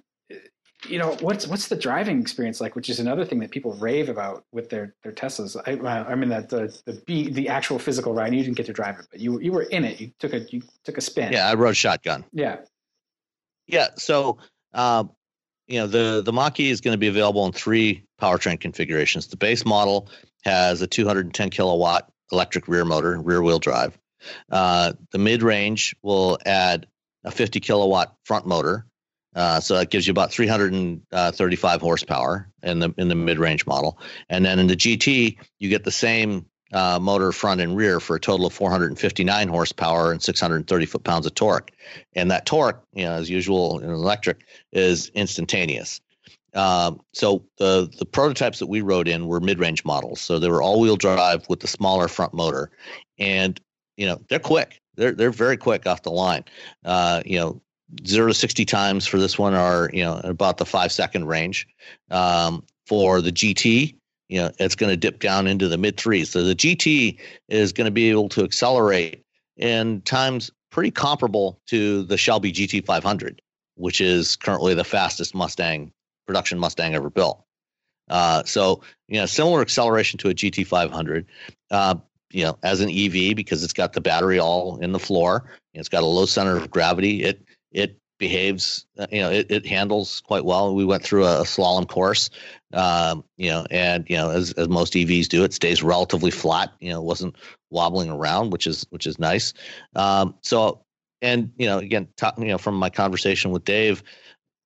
[0.86, 4.10] you know what's what's the driving experience like, which is another thing that people rave
[4.10, 5.56] about with their their Teslas.
[5.66, 8.34] I, I mean that the the B, the actual physical ride.
[8.34, 10.00] You didn't get to drive it, but you you were in it.
[10.00, 11.34] You took a you took a spin.
[11.34, 12.26] Yeah, I rode shotgun.
[12.32, 12.58] Yeah,
[13.68, 13.90] yeah.
[13.96, 14.38] So.
[14.74, 15.12] Um,
[15.68, 19.28] you know the the Mach-E is going to be available in three powertrain configurations.
[19.28, 20.10] The base model
[20.44, 23.98] has a 210 kilowatt electric rear motor, rear wheel drive.
[24.52, 26.88] Uh, the mid range will add
[27.24, 28.86] a 50 kilowatt front motor.
[29.38, 34.00] Uh, so that gives you about 335 horsepower in the in the mid range model,
[34.30, 38.16] and then in the GT you get the same uh, motor front and rear for
[38.16, 41.72] a total of 459 horsepower and 630 foot pounds of torque.
[42.14, 46.02] And that torque, you know, as usual in electric, is instantaneous.
[46.56, 50.20] Um, so the the prototypes that we rode in were mid range models.
[50.20, 52.72] So they were all wheel drive with the smaller front motor,
[53.20, 53.62] and
[53.98, 54.82] you know they're quick.
[54.96, 56.44] They're they're very quick off the line.
[56.84, 57.62] Uh, you know,
[58.06, 61.68] zero to sixty times for this one are you know about the five second range.
[62.12, 63.96] Um, for the GT,
[64.30, 66.30] you know, it's going to dip down into the mid threes.
[66.30, 67.18] So the GT
[67.50, 69.24] is going to be able to accelerate
[69.58, 73.40] in times pretty comparable to the Shelby GT500,
[73.76, 75.92] which is currently the fastest Mustang
[76.26, 77.44] production Mustang ever built.
[78.10, 81.26] Uh, so, you know, similar acceleration to a GT500,
[81.72, 81.96] uh,
[82.32, 85.90] you know, as an EV because it's got the battery all in the floor, it's
[85.90, 87.24] got a low center of gravity.
[87.24, 87.42] It
[87.72, 90.74] it behaves, uh, you know, it, it handles quite well.
[90.74, 92.30] We went through a, a slalom course,
[92.74, 96.74] um, you know, and you know, as, as most EVs do, it stays relatively flat.
[96.80, 97.36] You know, wasn't
[97.70, 99.54] wobbling around, which is which is nice.
[99.96, 100.84] Um, so,
[101.22, 104.04] and you know, again, talk, you know, from my conversation with Dave,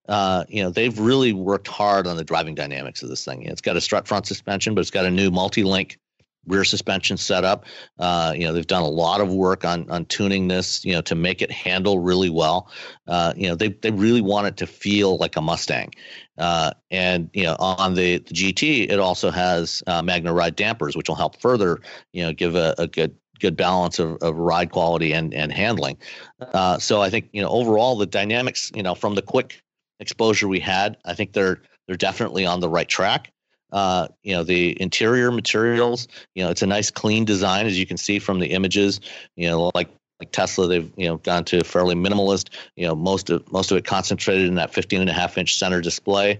[0.08, 3.42] uh, you know, they've really worked hard on the driving dynamics of this thing.
[3.42, 5.98] It's got a strut front suspension, but it's got a new multi-link
[6.46, 7.66] rear suspension setup.
[7.98, 11.00] Uh, you know, they've done a lot of work on on tuning this, you know,
[11.02, 12.70] to make it handle really well.
[13.06, 15.92] Uh, you know, they they really want it to feel like a Mustang.
[16.38, 21.08] Uh, and you know, on the, the GT, it also has uh, MagneRide dampers, which
[21.08, 21.80] will help further,
[22.12, 25.98] you know, give a, a good good balance of, of ride quality and and handling.
[26.40, 29.62] Uh, so I think you know overall the dynamics, you know, from the quick
[30.00, 33.31] exposure we had, I think they're they're definitely on the right track.
[33.72, 37.86] Uh, you know the interior materials you know it's a nice clean design as you
[37.86, 39.00] can see from the images.
[39.36, 39.88] You know like
[40.20, 43.76] like tesla they've you know gone to fairly minimalist you know most of most of
[43.76, 46.38] it concentrated in that 15 and a half inch center display.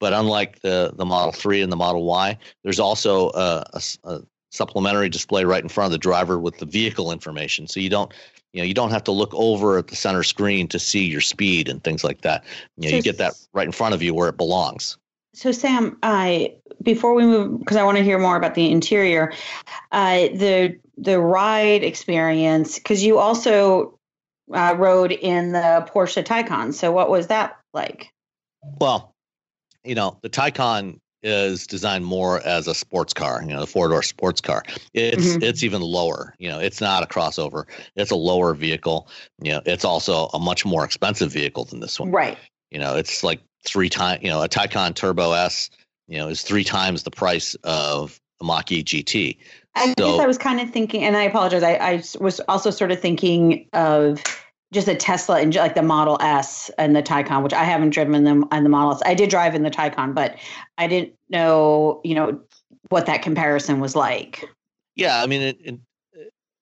[0.00, 4.22] But unlike the the model 3 and the model y there's also a, a, a
[4.50, 7.66] supplementary display right in front of the driver with the vehicle information.
[7.66, 8.12] So you don't
[8.52, 11.20] you know you don't have to look over at the center screen to see your
[11.20, 12.44] speed and things like that.
[12.76, 14.98] You know so you get that right in front of you where it belongs.
[15.34, 19.32] So Sam, I before we move because I want to hear more about the interior,
[19.90, 23.98] uh, the the ride experience because you also
[24.52, 26.74] uh, rode in the Porsche Taycan.
[26.74, 28.12] So what was that like?
[28.80, 29.14] Well,
[29.84, 33.88] you know, the Taycan is designed more as a sports car, you know, the four
[33.88, 34.64] door sports car.
[34.92, 35.42] It's mm-hmm.
[35.42, 36.34] it's even lower.
[36.38, 37.64] You know, it's not a crossover.
[37.96, 39.08] It's a lower vehicle.
[39.40, 42.10] You know, it's also a much more expensive vehicle than this one.
[42.10, 42.38] Right.
[42.70, 44.22] You know, it's like three times.
[44.22, 45.70] You know, a Taycan Turbo S,
[46.12, 49.38] you know, is three times the price of a Mach-E GT.
[49.74, 51.62] I so, guess I was kind of thinking, and I apologize.
[51.62, 54.22] I, I was also sort of thinking of
[54.74, 58.24] just a Tesla and like the Model S and the Taycan, which I haven't driven
[58.24, 59.00] them on the Model S.
[59.06, 60.36] I did drive in the Taycan, but
[60.76, 62.42] I didn't know, you know,
[62.90, 64.44] what that comparison was like.
[64.96, 65.80] Yeah, I mean, it, it,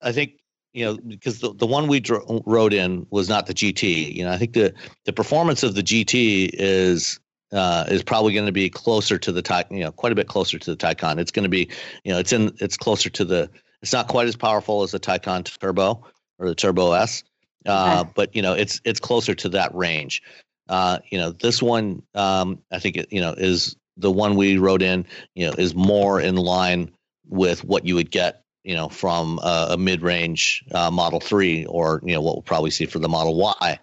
[0.01, 0.35] I think
[0.71, 4.15] you know, because the, the one we dro- rode in was not the GT.
[4.15, 4.73] You know, I think the
[5.03, 7.19] the performance of the GT is
[7.51, 10.27] uh, is probably going to be closer to the Ty, you know, quite a bit
[10.27, 11.19] closer to the Taycan.
[11.19, 11.69] It's going to be,
[12.03, 13.49] you know, it's in, it's closer to the,
[13.81, 16.05] it's not quite as powerful as the Taycan Turbo
[16.39, 17.23] or the Turbo S,
[17.65, 18.11] uh, okay.
[18.15, 20.21] but you know, it's it's closer to that range.
[20.69, 24.57] Uh, you know, this one, um, I think, it, you know, is the one we
[24.57, 26.91] rode in, you know, is more in line
[27.27, 32.01] with what you would get you know, from a, a mid-range uh, Model Three, or
[32.03, 33.79] you know, what we'll probably see for the Model Y.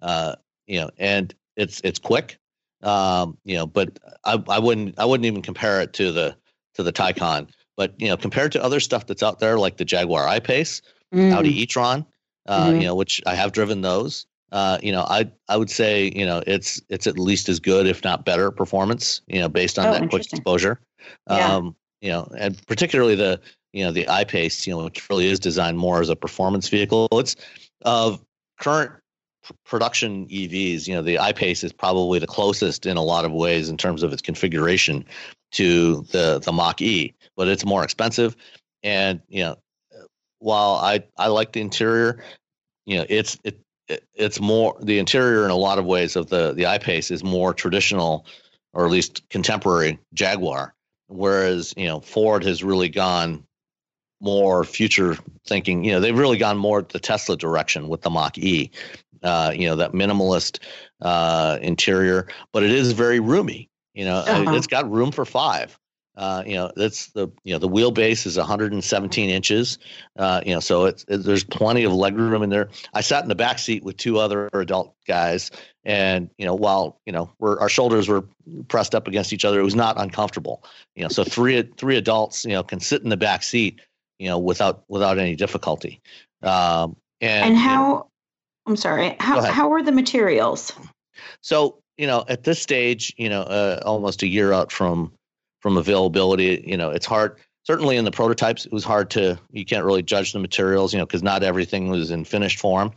[0.00, 0.36] Uh,
[0.66, 2.38] you know, and it's it's quick.
[2.82, 6.36] Um, you know, but I, I wouldn't I wouldn't even compare it to the
[6.74, 7.48] to the Taycan.
[7.76, 10.82] But you know, compared to other stuff that's out there, like the Jaguar I-Pace,
[11.14, 11.32] mm.
[11.32, 12.04] Audi e-tron,
[12.46, 12.80] uh, mm-hmm.
[12.80, 14.26] you know, which I have driven those.
[14.50, 17.86] Uh, you know, I I would say you know it's it's at least as good,
[17.86, 19.22] if not better, performance.
[19.26, 20.80] You know, based on oh, that quick exposure.
[21.28, 21.56] Yeah.
[21.56, 23.40] Um, you know, and particularly the
[23.72, 27.08] you know the I-Pace, you know, which really is designed more as a performance vehicle.
[27.12, 27.36] It's
[27.82, 28.22] of
[28.60, 28.92] current
[29.64, 30.86] production EVs.
[30.86, 34.02] You know, the I-Pace is probably the closest in a lot of ways in terms
[34.02, 35.04] of its configuration
[35.52, 38.36] to the the Mach E, but it's more expensive.
[38.82, 39.56] And you know,
[40.38, 42.22] while I I like the interior,
[42.86, 46.28] you know, it's it, it it's more the interior in a lot of ways of
[46.28, 48.26] the the I-Pace is more traditional
[48.72, 50.74] or at least contemporary Jaguar
[51.12, 53.44] whereas you know Ford has really gone
[54.20, 55.16] more future
[55.46, 55.84] thinking.
[55.84, 58.70] You know, they've really gone more the Tesla direction with the Mach E.
[59.22, 60.58] Uh, you know, that minimalist
[61.00, 63.68] uh, interior, but it is very roomy.
[63.94, 64.54] You know, uh-huh.
[64.54, 65.78] it's got room for five.
[66.14, 69.78] Uh, you know, that's the you know the wheelbase is 117 inches.
[70.18, 72.68] Uh, you know, so it's it, there's plenty of leg room in there.
[72.92, 75.50] I sat in the back seat with two other adult guys,
[75.84, 78.24] and you know, while you know we're, our shoulders were
[78.68, 80.64] pressed up against each other, it was not uncomfortable.
[80.96, 83.80] You know, so three three adults, you know, can sit in the back seat
[84.22, 86.00] you know, without without any difficulty.
[86.42, 88.06] Um, and, and how?
[88.66, 89.16] I'm sorry.
[89.18, 90.72] How how are the materials?
[91.40, 95.12] So you know, at this stage, you know, uh, almost a year out from
[95.60, 97.38] from availability, you know, it's hard.
[97.64, 99.38] Certainly in the prototypes, it was hard to.
[99.50, 102.92] You can't really judge the materials, you know, because not everything was in finished form.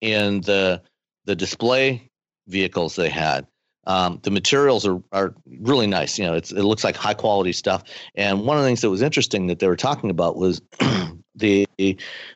[0.00, 0.82] In the
[1.24, 2.08] the display
[2.46, 3.46] vehicles they had,
[3.86, 6.18] um, the materials are, are really nice.
[6.18, 7.84] You know, it's it looks like high quality stuff.
[8.14, 10.60] And one of the things that was interesting that they were talking about was
[11.38, 11.66] the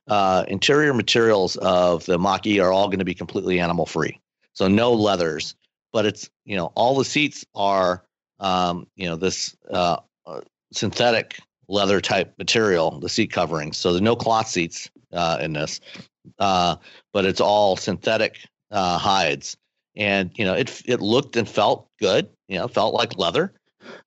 [0.08, 4.18] uh, interior materials of the E are all going to be completely animal free.
[4.54, 5.54] So no leathers,
[5.92, 8.04] but it's, you know, all the seats are,
[8.40, 9.96] um, you know, this uh,
[10.26, 10.40] uh,
[10.72, 11.38] synthetic
[11.68, 13.76] leather type material, the seat coverings.
[13.76, 15.80] So there's no cloth seats uh, in this.
[16.38, 16.76] uh,
[17.12, 18.38] but it's all synthetic
[18.70, 19.56] uh, hides,
[19.96, 22.28] and you know it it looked and felt good.
[22.48, 23.52] You know, felt like leather.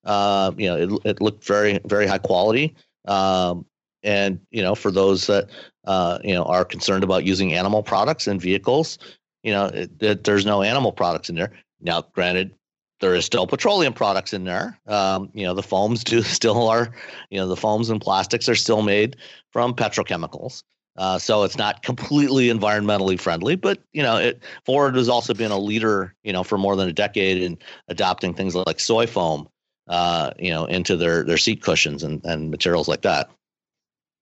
[0.05, 2.75] You know, it it looked very very high quality.
[3.07, 3.65] Um,
[4.05, 5.49] and you know, for those that
[5.85, 8.97] uh, you know are concerned about using animal products in vehicles,
[9.43, 11.51] you know, there's no animal products in there.
[11.81, 12.53] Now, granted,
[13.01, 14.79] there is still petroleum products in there.
[14.87, 16.93] Um, you know, the foams do still are,
[17.29, 19.17] you know, the foams and plastics are still made
[19.51, 20.63] from petrochemicals.
[20.97, 25.51] Uh, so it's not completely environmentally friendly, but you know, it, Ford has also been
[25.51, 27.57] a leader, you know, for more than a decade in
[27.89, 29.49] adopting things like soy foam,
[29.89, 33.29] uh, you know, into their their seat cushions and, and materials like that.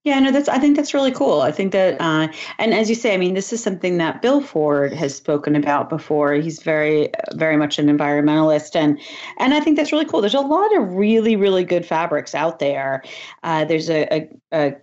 [0.03, 0.49] Yeah, no, that's.
[0.49, 1.41] I think that's really cool.
[1.41, 2.27] I think that, uh,
[2.59, 5.89] and as you say, I mean, this is something that Bill Ford has spoken about
[5.89, 6.33] before.
[6.33, 8.99] He's very, very much an environmentalist, and
[9.39, 10.19] and I think that's really cool.
[10.19, 13.01] There's a lot of really, really good fabrics out there.
[13.43, 14.75] Uh, there's a, a, a,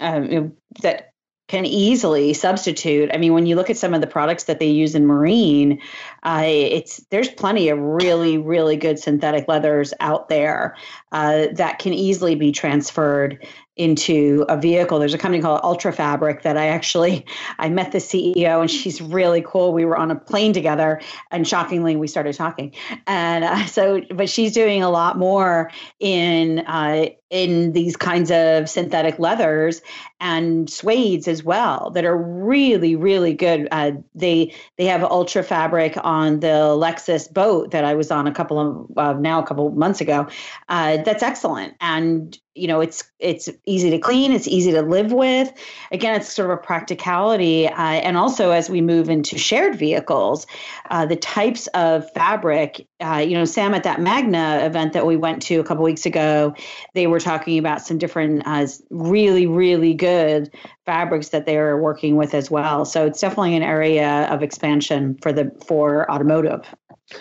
[0.00, 1.10] um, that
[1.46, 3.10] can easily substitute.
[3.12, 5.78] I mean, when you look at some of the products that they use in marine,
[6.22, 10.74] uh, it's there's plenty of really, really good synthetic leathers out there
[11.12, 13.46] uh, that can easily be transferred
[13.76, 15.00] into a vehicle.
[15.00, 17.26] There's a company called Ultra Fabric that I actually
[17.58, 19.74] I met the CEO and she's really cool.
[19.74, 21.00] We were on a plane together
[21.32, 22.74] and shockingly we started talking.
[23.08, 28.70] And uh, so, but she's doing a lot more in uh, in these kinds of
[28.70, 29.82] synthetic leathers
[30.20, 33.68] and suedes as well that are really really good.
[33.72, 38.32] Uh, they they have Ultra Fabric on the Lexus boat that I was on a
[38.32, 40.28] couple of now a couple months ago.
[40.68, 45.12] Uh, that's excellent and you know it's it's easy to clean it's easy to live
[45.12, 45.52] with.
[45.92, 50.46] Again it's sort of a practicality uh, and also as we move into shared vehicles
[50.90, 55.16] uh, the types of fabric uh, you know sam at that magna event that we
[55.16, 56.54] went to a couple weeks ago
[56.94, 60.52] they were talking about some different uh, really really good
[60.84, 62.84] fabrics that they're working with as well.
[62.84, 66.66] So it's definitely an area of expansion for the for automotive.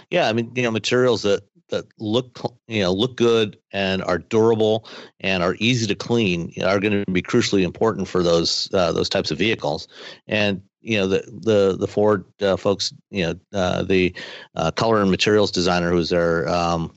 [0.10, 4.20] Yeah i mean you know materials that that look you know look good and are
[4.20, 4.88] durable
[5.20, 9.10] and are easy to clean are going to be crucially important for those uh, those
[9.10, 9.88] types of vehicles.
[10.28, 14.14] And you know the the the Ford uh, folks you know uh, the
[14.56, 16.94] uh, color and materials designer who's their um,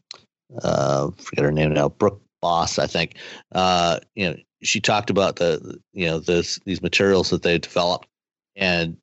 [0.63, 3.17] uh, forget her name now Brooke Boss I think
[3.53, 8.09] uh, you know she talked about the you know this these materials that they developed.
[8.57, 8.97] And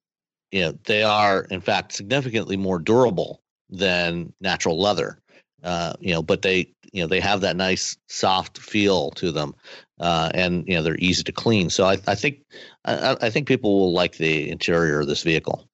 [0.51, 5.19] you know they are in fact significantly more durable than natural leather
[5.63, 9.55] uh, you know, but they, you know, they have that nice soft feel to them,
[9.99, 11.69] uh, and you know, they're easy to clean.
[11.69, 12.41] So I, I think,
[12.85, 15.67] I, I, think people will like the interior of this vehicle.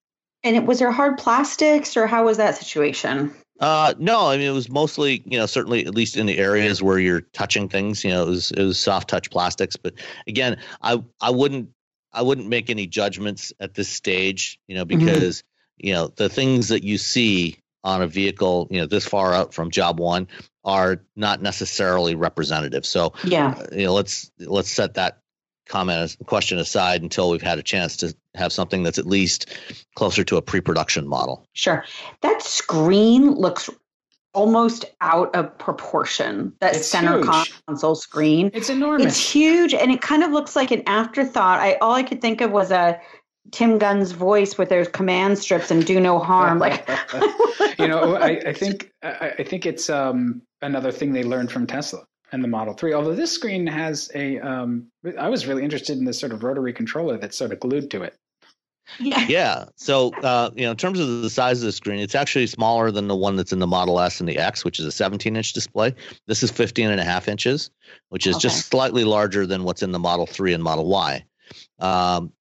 [0.44, 3.34] And it, was there hard plastics, or how was that situation?
[3.60, 6.82] Uh, no, I mean it was mostly, you know, certainly at least in the areas
[6.82, 9.76] where you're touching things, you know, it was it was soft touch plastics.
[9.76, 9.96] But
[10.28, 11.70] again, I I wouldn't
[12.14, 15.06] I wouldn't make any judgments at this stage, you know, mm-hmm.
[15.06, 15.88] because mm-hmm.
[15.88, 19.54] you know the things that you see on a vehicle, you know, this far out
[19.54, 20.28] from job one
[20.64, 22.86] are not necessarily representative.
[22.86, 25.20] So yeah, uh, you know, let's let's set that
[25.68, 29.56] comment question aside until we've had a chance to have something that's at least
[29.96, 31.46] closer to a pre-production model.
[31.54, 31.86] Sure.
[32.22, 33.70] That screen looks
[34.34, 36.54] almost out of proportion.
[36.60, 37.54] That it's center huge.
[37.68, 38.52] console screen.
[38.54, 39.08] It's enormous.
[39.08, 41.60] It's huge and it kind of looks like an afterthought.
[41.60, 43.00] I all I could think of was a
[43.52, 46.60] Tim Gunn's voice with their command strips and do no harm.
[46.60, 46.88] Like,
[47.80, 51.68] you know, I, I think I, I, think it's um, another thing they learned from
[51.68, 52.94] Tesla and the Model Three.
[52.94, 54.88] Although this screen has a, um,
[55.18, 58.04] I was really interested in this sort of rotary controller that's sort of glued to
[58.04, 58.16] it.
[59.00, 59.26] Yeah.
[59.28, 59.66] yeah.
[59.76, 62.90] So, uh, you know, in terms of the size of the screen, it's actually smaller
[62.92, 65.36] than the one that's in the Model S and the X, which is a 17
[65.36, 65.94] inch display.
[66.26, 67.70] This is 15 and a half inches,
[68.10, 68.44] which is okay.
[68.44, 71.24] just slightly larger than what's in the Model 3 and Model Y.
[71.80, 72.34] Um,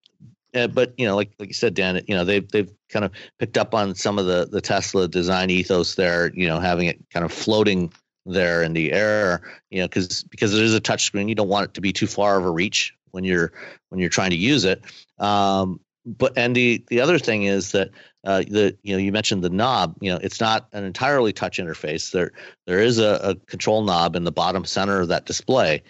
[0.55, 3.13] uh, but you know, like like you said, Dan, you know they've they've kind of
[3.39, 6.33] picked up on some of the the Tesla design ethos there.
[6.35, 7.93] You know, having it kind of floating
[8.25, 9.43] there in the air.
[9.71, 12.07] You know, because because it is a touchscreen, you don't want it to be too
[12.07, 13.53] far of a reach when you're
[13.91, 14.83] when you're trying to use it.
[15.19, 17.91] Um, but and the the other thing is that
[18.25, 19.97] uh, the you know you mentioned the knob.
[20.01, 22.11] You know, it's not an entirely touch interface.
[22.11, 22.33] There
[22.67, 25.83] there is a, a control knob in the bottom center of that display.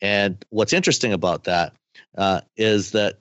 [0.00, 1.74] And what's interesting about that
[2.16, 3.18] uh, is that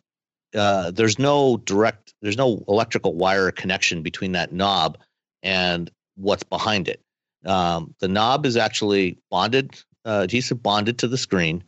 [0.56, 4.97] uh, there's no direct, there's no electrical wire connection between that knob
[5.43, 7.01] and what's behind it.
[7.45, 9.76] Um, the knob is actually bonded,
[10.06, 11.64] uh, adhesive bonded to the screen,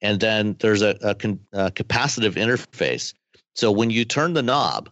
[0.00, 3.14] and then there's a, a, con, a capacitive interface.
[3.54, 4.90] So when you turn the knob,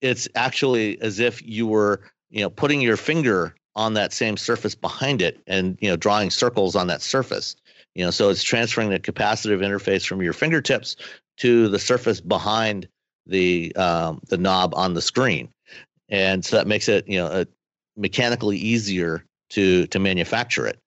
[0.00, 4.74] it's actually as if you were, you know, putting your finger on that same surface
[4.74, 7.56] behind it and you know drawing circles on that surface
[7.94, 10.96] you know so it's transferring the capacitive interface from your fingertips
[11.40, 12.88] to the surface behind
[13.26, 15.48] the um, the knob on the screen,
[16.08, 17.44] and so that makes it you know uh,
[17.96, 20.78] mechanically easier to to manufacture it.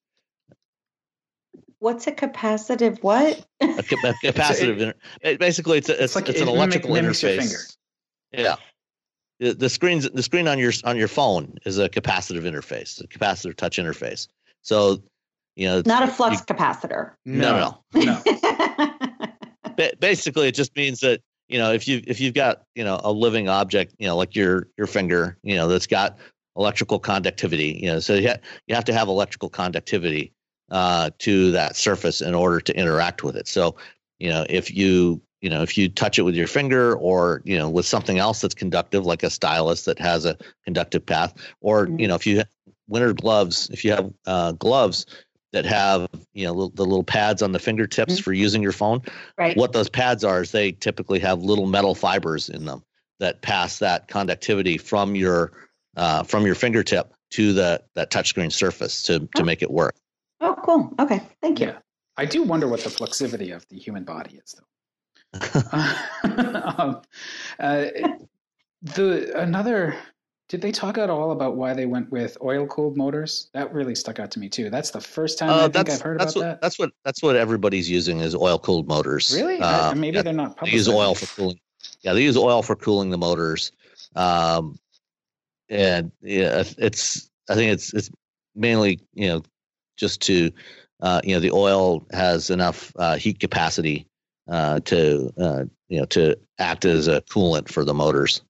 [1.79, 3.45] What's a capacitive what?
[3.61, 6.51] A, ca- a capacitive, inter- it, basically, it's a, it's, It's like it's an it
[6.51, 7.55] mimic- electrical mimics your finger.
[7.55, 7.77] interface.
[8.31, 8.55] Yeah.
[9.39, 13.07] The, the screens the screen on your on your phone is a capacitive interface, a
[13.07, 14.27] capacitive touch interface.
[14.61, 15.03] So,
[15.55, 17.13] you know, Not a flux capacitor.
[17.25, 18.21] no, no, no.
[19.77, 22.99] ba- basically it just means that you know if you if you've got you know
[23.03, 26.17] a living object you know like your your finger you know that's got
[26.55, 30.33] electrical conductivity you know so you, ha- you have to have electrical conductivity
[30.73, 33.47] uh, to that surface in order to interact with it.
[33.47, 33.75] So
[34.19, 37.57] you know if you you know if you touch it with your finger or you
[37.57, 41.89] know with something else that's conductive like a stylus that has a conductive path or
[41.97, 42.43] you know if you
[42.87, 45.05] winter gloves if you have uh, gloves
[45.53, 49.01] that have you know the little pads on the fingertips for using your phone
[49.37, 49.55] Right.
[49.55, 52.83] what those pads are is they typically have little metal fibers in them
[53.19, 55.53] that pass that conductivity from your
[55.95, 59.43] uh, from your fingertip to the that touchscreen surface to to Oh.
[59.45, 59.95] make it work.
[60.41, 60.91] Oh, cool.
[60.99, 61.21] Okay.
[61.41, 61.67] Thank you.
[61.67, 61.77] Yeah.
[62.17, 64.55] I do wonder what the fluxivity of the human body is,
[65.33, 65.61] though.
[66.77, 67.01] um,
[67.59, 67.85] uh,
[68.81, 69.95] the another.
[70.53, 73.49] Did they talk at all about why they went with oil cooled motors?
[73.55, 74.69] That really stuck out to me too.
[74.69, 76.61] That's the first time I Uh, think that's I've heard about what that.
[76.61, 79.33] that's what that's what everybody's using is oil cooled motors.
[79.33, 79.59] really?
[79.59, 80.55] I- Uh, maybe yeah, they're not.
[80.63, 81.59] they use oil for cooling.
[82.03, 83.71] Yeah, they use oil for cooling the motors.
[84.15, 84.77] Um,
[85.69, 88.11] and yeah, it's I think it's it's
[88.53, 89.43] mainly you know
[89.97, 90.51] just to
[91.01, 94.05] uh, you know the oil has enough uh, heat capacity
[94.47, 98.43] uh, to uh, you know to act as a coolant for the motors.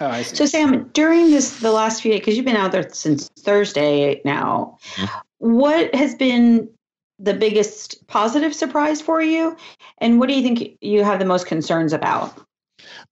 [0.00, 0.36] Oh, I see.
[0.36, 4.20] So Sam, during this the last few days, because you've been out there since Thursday
[4.24, 5.08] now, Mhm.
[5.38, 6.68] what has been
[7.18, 9.56] the biggest positive surprise for you,
[9.98, 12.36] and what do you think you have the most concerns about?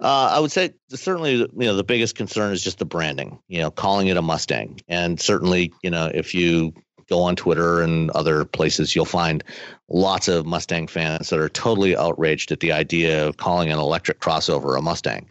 [0.01, 3.39] Uh, I would say certainly, you know, the biggest concern is just the branding.
[3.49, 6.74] You know, calling it a Mustang, and certainly, you know, if you
[7.09, 9.43] go on Twitter and other places, you'll find
[9.89, 14.20] lots of Mustang fans that are totally outraged at the idea of calling an electric
[14.20, 15.26] crossover a Mustang.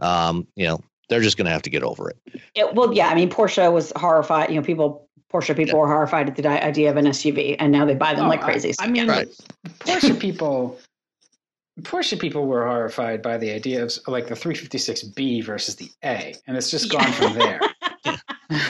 [0.00, 2.18] Um, you know, they're just going to have to get over it.
[2.54, 4.50] It, well, yeah, I mean, Porsche was horrified.
[4.50, 7.84] You know, people, Porsche people were horrified at the idea of an SUV, and now
[7.84, 8.72] they buy them Oh, like I- crazy.
[8.72, 9.28] So, I, mean, Right.
[9.80, 10.78] Porsche people.
[11.82, 16.56] Porsche people were horrified by the idea of like the 356B versus the A, and
[16.56, 17.60] it's just gone from there.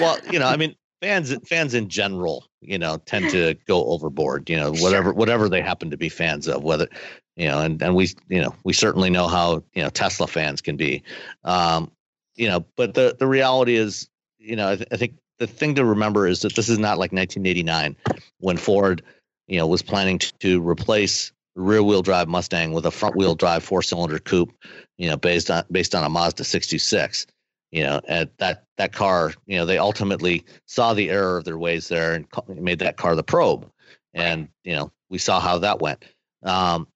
[0.01, 4.51] Well, you know, I mean, fans fans in general, you know, tend to go overboard.
[4.51, 6.89] You know, whatever whatever they happen to be fans of, whether
[7.36, 10.61] you know, and and we you know we certainly know how you know Tesla fans
[10.61, 11.05] can be,
[11.45, 11.93] um,
[12.39, 14.09] you know, but the the reality is,
[14.39, 16.99] you know, I, th- I think the thing to remember is that this is not
[16.99, 17.97] like 1989
[18.39, 19.03] when Ford,
[19.47, 23.34] you know, was planning to, to replace rear wheel drive Mustang with a front wheel
[23.34, 24.53] drive four cylinder coupe,
[24.97, 27.26] you know, based on based on a Mazda 626
[27.70, 31.59] you know at that that car you know they ultimately saw the error of their
[31.59, 33.70] ways there and made that car the probe.
[34.14, 36.05] And you know we saw how that went.
[36.43, 36.89] Um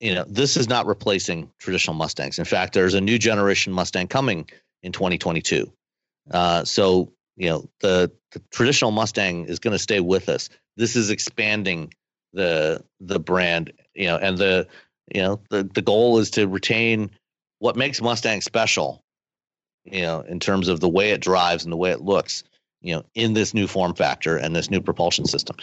[0.00, 2.38] you know this is not replacing traditional mustangs.
[2.38, 4.48] In fact there's a new generation mustang coming
[4.82, 5.70] in 2022
[6.30, 10.96] uh so you know the, the traditional mustang is going to stay with us this
[10.96, 11.92] is expanding
[12.32, 14.66] the the brand you know and the
[15.14, 17.10] you know the the goal is to retain
[17.58, 19.04] what makes mustang special
[19.86, 22.44] you know, in terms of the way it drives and the way it looks,
[22.82, 25.56] you know, in this new form factor and this new propulsion system.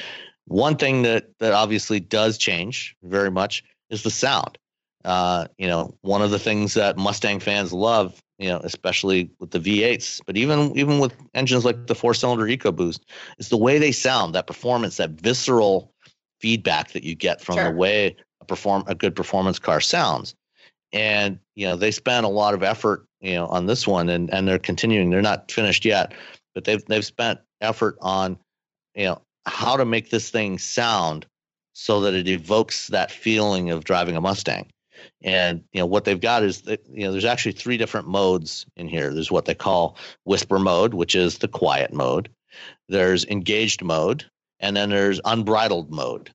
[0.46, 4.58] One thing that that obviously does change very much is the sound.
[5.06, 9.52] Uh, you know, one of the things that Mustang fans love, you know, especially with
[9.52, 13.00] the V8s, but even even with engines like the four-cylinder EcoBoost,
[13.40, 15.94] it's the way they sound, that performance, that visceral
[16.42, 17.64] feedback that you get from Sure.
[17.64, 20.36] the way a perform a good performance car sounds.
[20.92, 24.30] And you know, they spent a lot of effort, you know, on this one, and
[24.34, 25.10] and they're continuing.
[25.10, 26.14] They're not finished yet,
[26.54, 28.38] but they've they've spent effort on,
[28.94, 31.26] you know, how to make this thing sound
[31.72, 34.68] so that it evokes that feeling of driving a Mustang.
[35.22, 38.66] And you know what they've got is that you know there's actually three different modes
[38.76, 39.14] in here.
[39.14, 42.30] There's what they call whisper mode, which is the quiet mode.
[42.90, 44.26] There's engaged mode,
[44.60, 46.32] and then there's unbridled mode.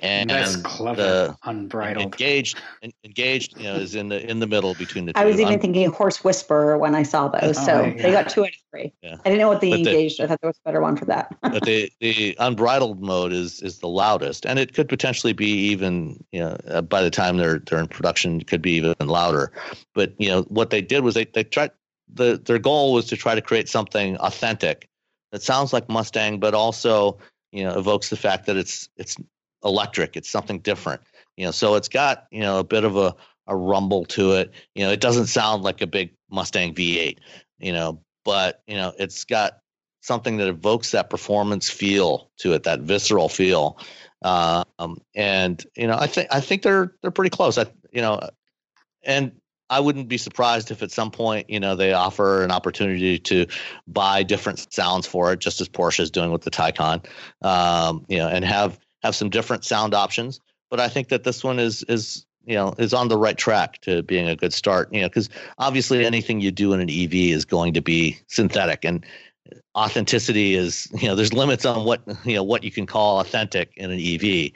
[0.00, 1.02] And That's clever.
[1.02, 2.02] the Unbridled.
[2.04, 5.20] engaged en- engaged you know is in the in the middle between the two.
[5.20, 7.58] I was even Un- thinking horse whisperer when I saw those.
[7.58, 8.92] Oh, so my they got two out of three.
[9.02, 9.16] Yeah.
[9.24, 10.20] I didn't know what the But the- engaged.
[10.20, 11.34] I thought there was a better one for that.
[11.42, 16.22] but the the unbridled mode is is the loudest, and it could potentially be even
[16.30, 19.50] you know uh, by the time they're they're in production, it could be even louder.
[19.94, 21.72] But you know what they did was they they tried
[22.12, 24.88] the their goal was to try to create something authentic
[25.32, 27.18] that sounds like Mustang, but also
[27.50, 29.16] you know evokes the fact that it's it's
[29.64, 30.16] electric.
[30.16, 31.02] It's something different.
[31.36, 33.14] You know, so it's got you know a bit of a
[33.46, 34.52] a rumble to it.
[34.74, 37.18] You know, it doesn't sound like a big Mustang V8.
[37.58, 39.58] You know, but you know, it's got
[40.00, 43.78] something that evokes that performance feel to it, that visceral feel.
[44.22, 47.58] Um, and you know, I think I think they're they're pretty close.
[47.58, 48.20] I you know,
[49.04, 49.32] and
[49.70, 53.46] I wouldn't be surprised if at some point, you know, they offer an opportunity to
[53.86, 57.04] buy different sounds for it, just as Porsche is doing with the Taycan,
[57.42, 60.40] um, you know, and have have some different sound options.
[60.70, 63.80] But I think that this one is is you know is on the right track
[63.82, 64.92] to being a good start.
[64.92, 68.84] You know, because obviously anything you do in an EV is going to be synthetic,
[68.84, 69.04] and
[69.76, 73.72] authenticity is you know there's limits on what you know what you can call authentic
[73.76, 74.50] in an EV.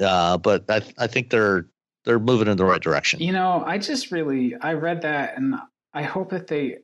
[0.00, 1.66] Uh, but I I think they're
[2.04, 3.20] they're moving in the right direction.
[3.20, 5.56] You know, I just really I read that and
[5.92, 6.78] I hope that they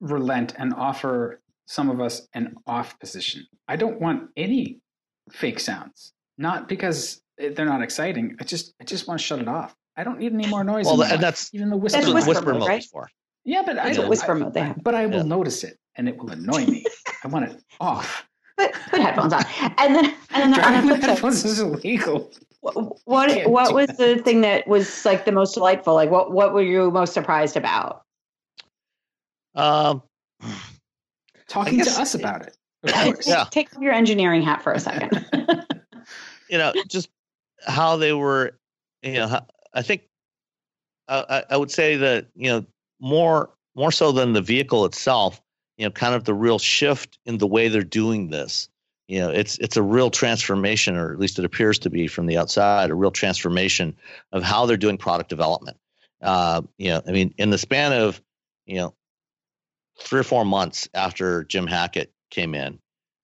[0.00, 3.46] relent and offer some of us an off position.
[3.66, 4.80] I don't want any
[5.30, 6.12] fake sounds.
[6.38, 8.36] Not because they're not exciting.
[8.40, 9.74] I just I just want to shut it off.
[9.96, 10.86] I don't need any more noise.
[10.86, 11.98] Well, and that's even the whisper.
[11.98, 12.14] That's mode.
[12.14, 12.78] whisper, whisper mode, mode right?
[12.82, 13.08] is for.
[13.44, 14.82] Yeah, but I don't a whisper I- mode they have.
[14.82, 15.22] But I will Yeah.
[15.22, 16.84] notice it, and it will annoy me.
[17.24, 18.24] I want it off.
[18.56, 19.44] Put, put headphones on,
[19.78, 22.32] and then and then on the Driving with headphones is illegal.
[22.60, 22.74] what
[23.04, 23.96] what, what was that.
[23.98, 25.94] the thing that was like the most delightful?
[25.94, 28.02] Like what what were you most surprised about?
[29.54, 30.02] Um,
[31.48, 32.56] Talking guess- to us about it.
[32.84, 33.26] Of course.
[33.28, 33.44] Yeah.
[33.50, 35.24] Take off your engineering hat for a second.
[36.48, 37.08] you know, just
[37.66, 38.58] how they were,
[39.02, 39.40] you know,
[39.74, 40.02] I think
[41.08, 42.64] uh, I, I would say that you know
[43.00, 45.40] more more so than the vehicle itself,
[45.76, 48.68] you know, kind of the real shift in the way they're doing this.
[49.08, 52.26] You know, it's it's a real transformation, or at least it appears to be from
[52.26, 53.96] the outside, a real transformation
[54.32, 55.78] of how they're doing product development.
[56.20, 58.20] Uh, you know, I mean, in the span of
[58.66, 58.94] you know
[59.98, 62.78] three or four months after Jim Hackett came in,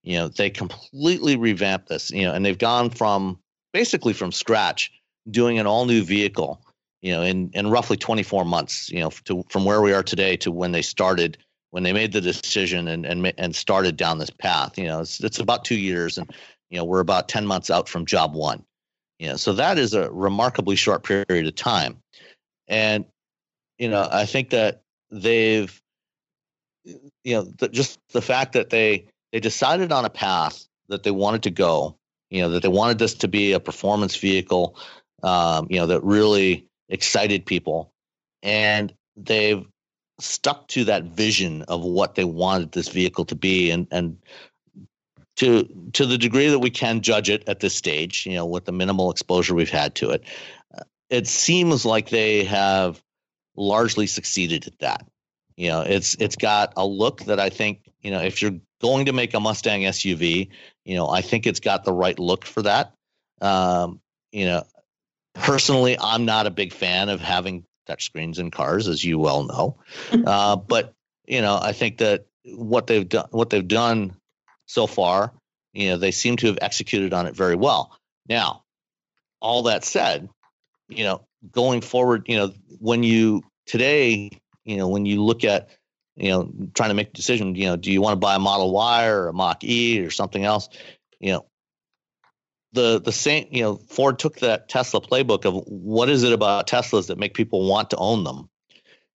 [0.04, 2.10] you know, they completely revamped this.
[2.10, 3.38] You know, and they've gone from
[3.72, 4.92] basically from scratch
[5.30, 6.60] doing an all new vehicle
[7.04, 10.36] you know in in roughly 24 months you know to from where we are today
[10.36, 11.38] to when they started
[11.70, 15.22] when they made the decision and and and started down this path you know it's
[15.22, 16.32] it's about 2 years and
[16.70, 18.64] you know we're about 10 months out from job 1
[19.18, 21.98] you know so that is a remarkably short period of time
[22.68, 23.04] and
[23.78, 25.80] you know i think that they've
[26.84, 31.10] you know the, just the fact that they they decided on a path that they
[31.10, 31.98] wanted to go
[32.30, 34.78] you know that they wanted this to be a performance vehicle
[35.24, 37.92] um, you know that really excited people.
[38.42, 39.64] And they've
[40.20, 44.18] stuck to that vision of what they wanted this vehicle to be and and
[45.36, 48.64] to to the degree that we can judge it at this stage you know with
[48.64, 50.22] the minimal exposure we've had to it
[50.78, 53.02] uh, it seems like they have
[53.56, 55.04] largely succeeded at that.
[55.56, 59.06] You know it's it's got a look that i think you know if you're going
[59.06, 60.48] to make a mustang suv
[60.84, 62.92] you know i think it's got the right look for that.
[63.40, 64.00] Um,
[64.30, 64.62] you know
[65.34, 69.78] personally i'm not a big fan of having touchscreens in cars as you well know.
[70.26, 70.94] Uh, but
[71.26, 74.14] you know i think that what they've done what they've done
[74.66, 75.32] so far
[75.72, 77.98] you know they seem to have executed on it very well.
[78.28, 78.62] Now
[79.40, 80.28] all that said
[80.88, 84.30] you know going forward you know when you today
[84.64, 85.68] you know when you look at
[86.16, 88.38] you know trying to make a decision you know do you want to buy a
[88.38, 90.68] model y or a mach e or something else?
[91.20, 91.46] You know
[92.72, 96.66] the the same you know ford took that tesla playbook of what is it about
[96.66, 98.48] teslas that make people want to own them?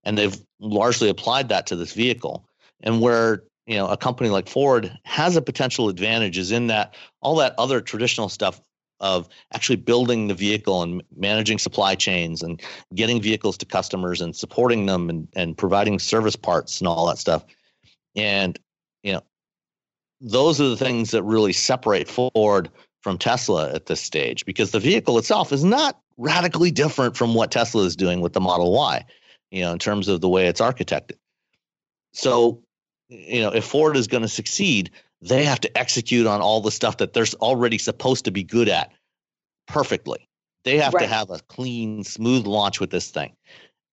[0.03, 2.47] And they've largely applied that to this vehicle.
[2.81, 6.95] And where you know a company like ford has a potential advantage is in that
[7.21, 8.61] all that other traditional stuff
[8.99, 12.61] of actually building the vehicle and managing supply chains and
[12.95, 17.17] getting vehicles to customers and supporting them and, and providing service parts and all that
[17.17, 17.45] stuff.
[18.15, 18.59] And
[19.03, 19.21] you know
[20.21, 22.69] those are the things that really separate ford
[23.01, 27.51] from tesla at this stage because the vehicle itself is not radically different from what
[27.51, 29.05] tesla is doing with the model y
[29.51, 31.17] you know in terms of the way it's architected.
[32.13, 32.61] So
[33.07, 34.91] you know if ford is going to succeed
[35.21, 38.69] they have to execute on all the stuff that they're already supposed to be good
[38.69, 38.91] at
[39.67, 40.27] perfectly.
[40.63, 43.33] They have to have a clean smooth launch with this thing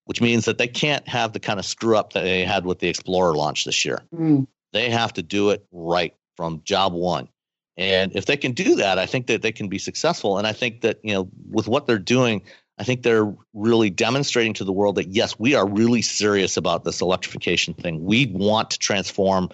[0.07, 2.79] which means that they can't have the kind of screw up that they had with
[2.79, 4.03] the explorer launch this year.
[4.15, 4.47] Mm.
[4.73, 7.29] they have to do it right from job one.
[7.77, 10.39] And if they can do that i think that they can be successful.
[10.39, 12.43] And i think that you know with what they're doing
[12.79, 16.85] i think they're really demonstrating to the world that yes we are really serious about
[16.85, 18.05] this electrification thing.
[18.05, 19.51] We want to transform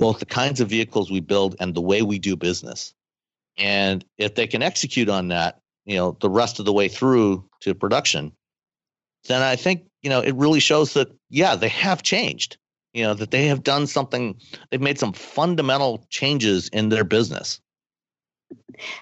[0.00, 2.94] both the kinds of vehicles we build and the way we do business
[3.58, 7.44] and if they can execute on that you know the rest of the way through
[7.60, 8.32] to production
[9.28, 12.56] then i think you know it really shows that yeah they have changed
[12.94, 14.34] you know that they have done something
[14.70, 17.60] they've made some fundamental changes in their business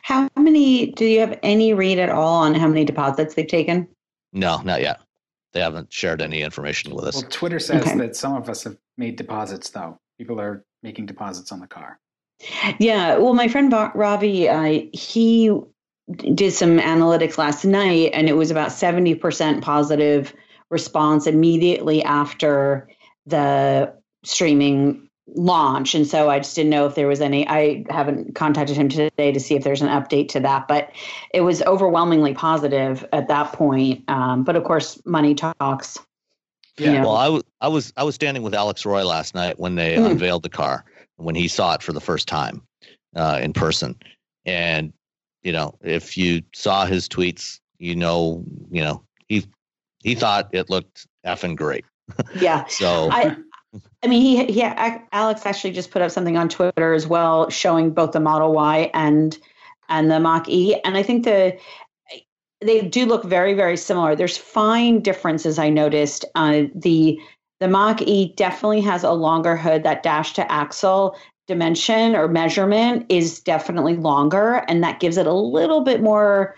[0.03, 3.89] How many do you have any read at all on how many deposits they've taken?
[4.33, 5.01] No, not yet.
[5.53, 7.15] They haven't shared any information with us.
[7.15, 7.97] Well, Twitter says Okay.
[7.99, 9.99] that some of us have made deposits, though.
[10.19, 11.99] People are making deposits on the car.
[12.79, 15.51] Yeah, well, my friend Ravi, uh, he
[16.11, 20.35] did some analytics last night, and it was about seventy percent positive
[20.71, 22.89] response immediately after
[23.27, 23.93] the
[24.25, 25.95] streaming launch.
[25.95, 27.47] And so I just didn't know if there was any.
[27.47, 30.91] I haven't contacted him today to see if there's an update to that, but
[31.35, 34.09] it was overwhelmingly positive at that point.
[34.09, 35.99] Um, but of course, money talks.
[36.79, 36.93] Yeah.
[36.93, 37.03] Yeah.
[37.03, 39.97] Well, I was I was I was standing with Alex Roy last night when they
[39.97, 40.11] Mm.
[40.13, 40.85] unveiled the car
[41.17, 42.63] when he saw it for the first time
[43.17, 43.97] uh, in person,
[44.47, 44.93] and
[45.43, 49.45] you know if you saw his tweets, you know you know he
[50.03, 51.85] he thought it looked effing great.
[52.41, 52.65] Yeah.
[52.67, 53.37] So I,
[54.03, 57.51] I mean, he, he, ac- Alex actually just put up something on Twitter as well,
[57.51, 59.37] showing both the Model Y and
[59.91, 61.59] and the Mach E, and I think the
[62.61, 64.17] they do look very, very similar.
[64.17, 66.25] There's fine differences I noticed.
[66.35, 67.19] Uh, the
[67.61, 69.83] the Mach E definitely has a longer hood.
[69.83, 75.33] That dash to axle dimension or measurement is definitely longer, and that gives it a
[75.33, 76.55] little bit more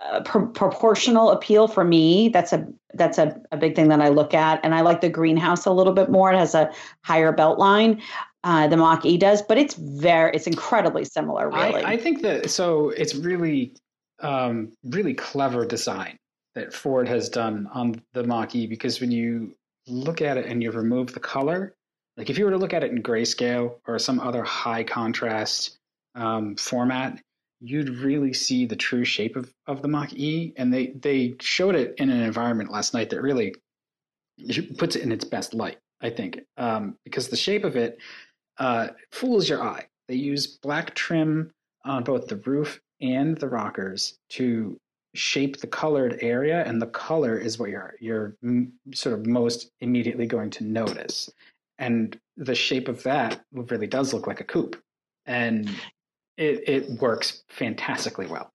[0.00, 2.28] uh, pro- proportional appeal for me.
[2.28, 5.08] That's a that's a, a big thing that I look at, and I like the
[5.08, 6.32] greenhouse a little bit more.
[6.32, 6.70] It has a
[7.02, 8.00] higher belt line.
[8.42, 11.50] Uh, the Mach E does, but it's very it's incredibly similar.
[11.50, 13.74] Really, I, I think that so it's really,
[14.22, 16.18] um, really clever design
[16.54, 19.54] that Ford has done on the Mach E because when you
[19.86, 21.74] look at it and you remove the color,
[22.16, 25.78] like if you were to look at it in grayscale or some other high contrast
[26.14, 27.20] um, format,
[27.60, 30.52] you'd really see the true shape of, of the Mach E.
[30.56, 33.54] And they, they showed it in an environment last night that really
[34.78, 37.98] puts it in its best light, I think, um, because the shape of it
[38.58, 39.86] uh, fools your eye.
[40.08, 41.52] They use black trim
[41.84, 44.78] on both the roof and the rockers to
[45.14, 48.36] shape the colored area, and the color is what you're you're
[48.94, 51.30] sort of most immediately going to notice.
[51.78, 54.76] And the shape of that really does look like a coupe,
[55.26, 55.68] and
[56.36, 58.52] it it works fantastically well.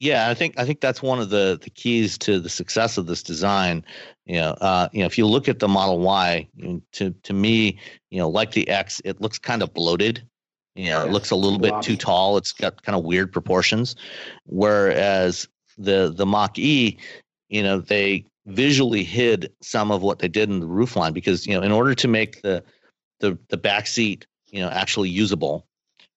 [0.00, 3.06] Yeah, I think I think that's one of the the keys to the success of
[3.06, 3.84] this design.
[4.26, 6.48] You know, uh, you know, if you look at the Model Y,
[6.92, 7.78] to to me,
[8.10, 10.26] you know, like the X, it looks kind of bloated.
[10.74, 12.36] You know, Yeah, it looks a little bit too tall.
[12.36, 13.96] It's got kind of weird proportions.
[14.46, 15.48] Whereas
[15.78, 16.98] the the Mach E,
[17.48, 21.46] you know, they visually hid some of what they did in the roof line because
[21.46, 22.62] you know, in order to make the
[23.20, 25.66] the the back seat, you know, actually usable,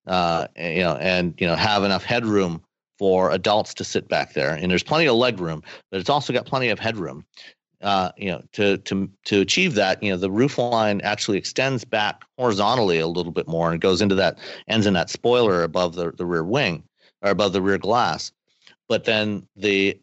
[0.08, 2.62] uh, you know, and you know, have enough headroom
[2.97, 6.34] for adults to sit back there, and there's plenty of leg room, but it's also
[6.34, 7.26] got plenty of headroom.
[7.82, 11.86] Uh, you know, to to to achieve that, you know, the roof line actually extends
[11.86, 15.93] back horizontally a little bit more and goes into that ends in that spoiler above
[15.93, 16.84] the, the rear wing
[17.21, 18.32] or above the rear glass.
[18.89, 19.99] But then the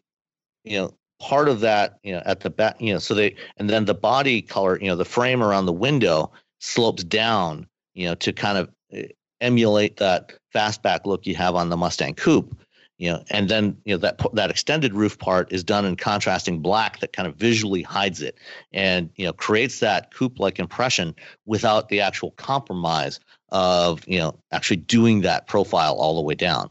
[0.63, 3.69] you know part of that you know at the back you know so they and
[3.69, 8.15] then the body color you know the frame around the window slopes down you know
[8.15, 9.07] to kind of eh,
[9.41, 12.57] emulate that fastback look you have on the Mustang Coupe
[12.97, 16.59] you know and then you know that that extended roof part is done in contrasting
[16.59, 18.37] black that kind of visually hides it
[18.73, 21.13] and you know creates that coupe like impression
[21.45, 23.19] without the actual compromise
[23.49, 26.69] of you know actually doing that profile all the way down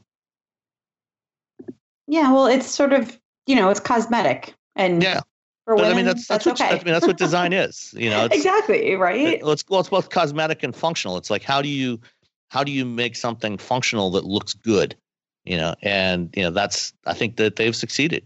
[2.06, 2.32] yeah.
[2.32, 5.20] Well, it's sort of you know it's cosmetic, and yeah
[5.64, 6.70] for but women, i mean that's that's, what okay.
[6.70, 9.20] I mean that's what design is you know it's, exactly right.
[9.20, 12.00] it- it's well it's both cosmetic and functional it's like how do you
[12.48, 14.94] how do you make something functional that looks good
[15.44, 18.24] you know and you know that's i think that they've succeeded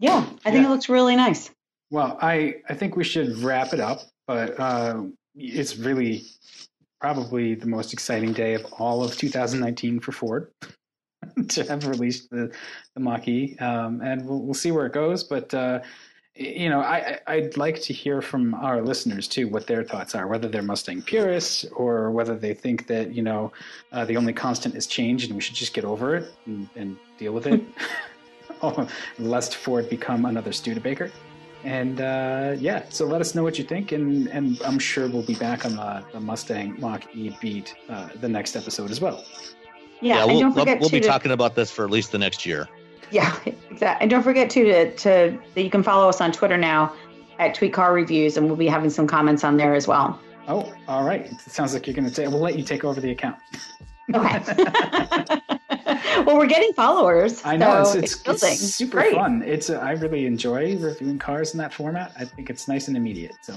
[0.00, 0.66] yeah, I think Yeah.
[0.66, 1.50] it looks really nice.
[1.90, 5.04] Well, I, I think we should wrap it up, but uh,
[5.34, 6.24] it's really
[7.00, 10.52] probably the most exciting day of all of 2019 for Ford
[11.48, 12.52] to have released the,
[12.94, 13.56] the Mach-E.
[13.58, 15.24] Um, and we'll, we'll see where it goes.
[15.24, 15.80] But, uh,
[16.38, 20.14] you know, I, I- I'd like to hear from our listeners too what their thoughts
[20.14, 23.52] are, whether they're Mustang purists or whether they think that, you know,
[23.92, 26.96] uh, the only constant is change and we should just get over it and, and
[27.18, 27.62] deal with it.
[28.60, 28.88] Oh,
[29.20, 31.12] lest Ford become another Studebaker.
[31.62, 35.22] And uh, yeah, so let us know what you think, and, and I'm sure we'll
[35.22, 39.24] be back on the, the Mustang Mach E beat uh, the next episode as well.
[40.00, 42.18] Yeah, and we'll, don't forget we'll to be talking about this for at least the
[42.18, 42.68] next year
[43.10, 43.34] Yeah,
[43.70, 43.86] exactly.
[44.02, 46.92] And don't forget too to, to that you can follow us on Twitter now
[47.38, 50.20] at Tweet Car Reviews, and we'll be having some comments on there as well.
[50.48, 51.26] Oh, all right.
[51.30, 52.28] It sounds like you're going to take.
[52.28, 53.36] We'll let you take over the account.
[54.14, 54.40] Okay.
[56.24, 57.42] well, we're getting followers.
[57.44, 58.52] I know so it's it's, building.
[58.52, 59.14] it's super Great.
[59.14, 59.42] fun.
[59.42, 62.12] It's uh, I really enjoy reviewing cars in that format.
[62.18, 63.36] I think it's nice and immediate.
[63.42, 63.54] So,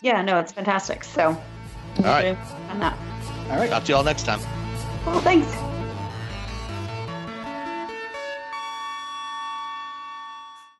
[0.00, 1.04] Yeah, no, it's fantastic.
[1.04, 1.28] So,
[1.98, 2.36] All right.
[2.70, 2.96] on that.
[3.50, 3.68] all right.
[3.68, 4.40] talk to you all next time
[5.04, 5.71] Well, thanks.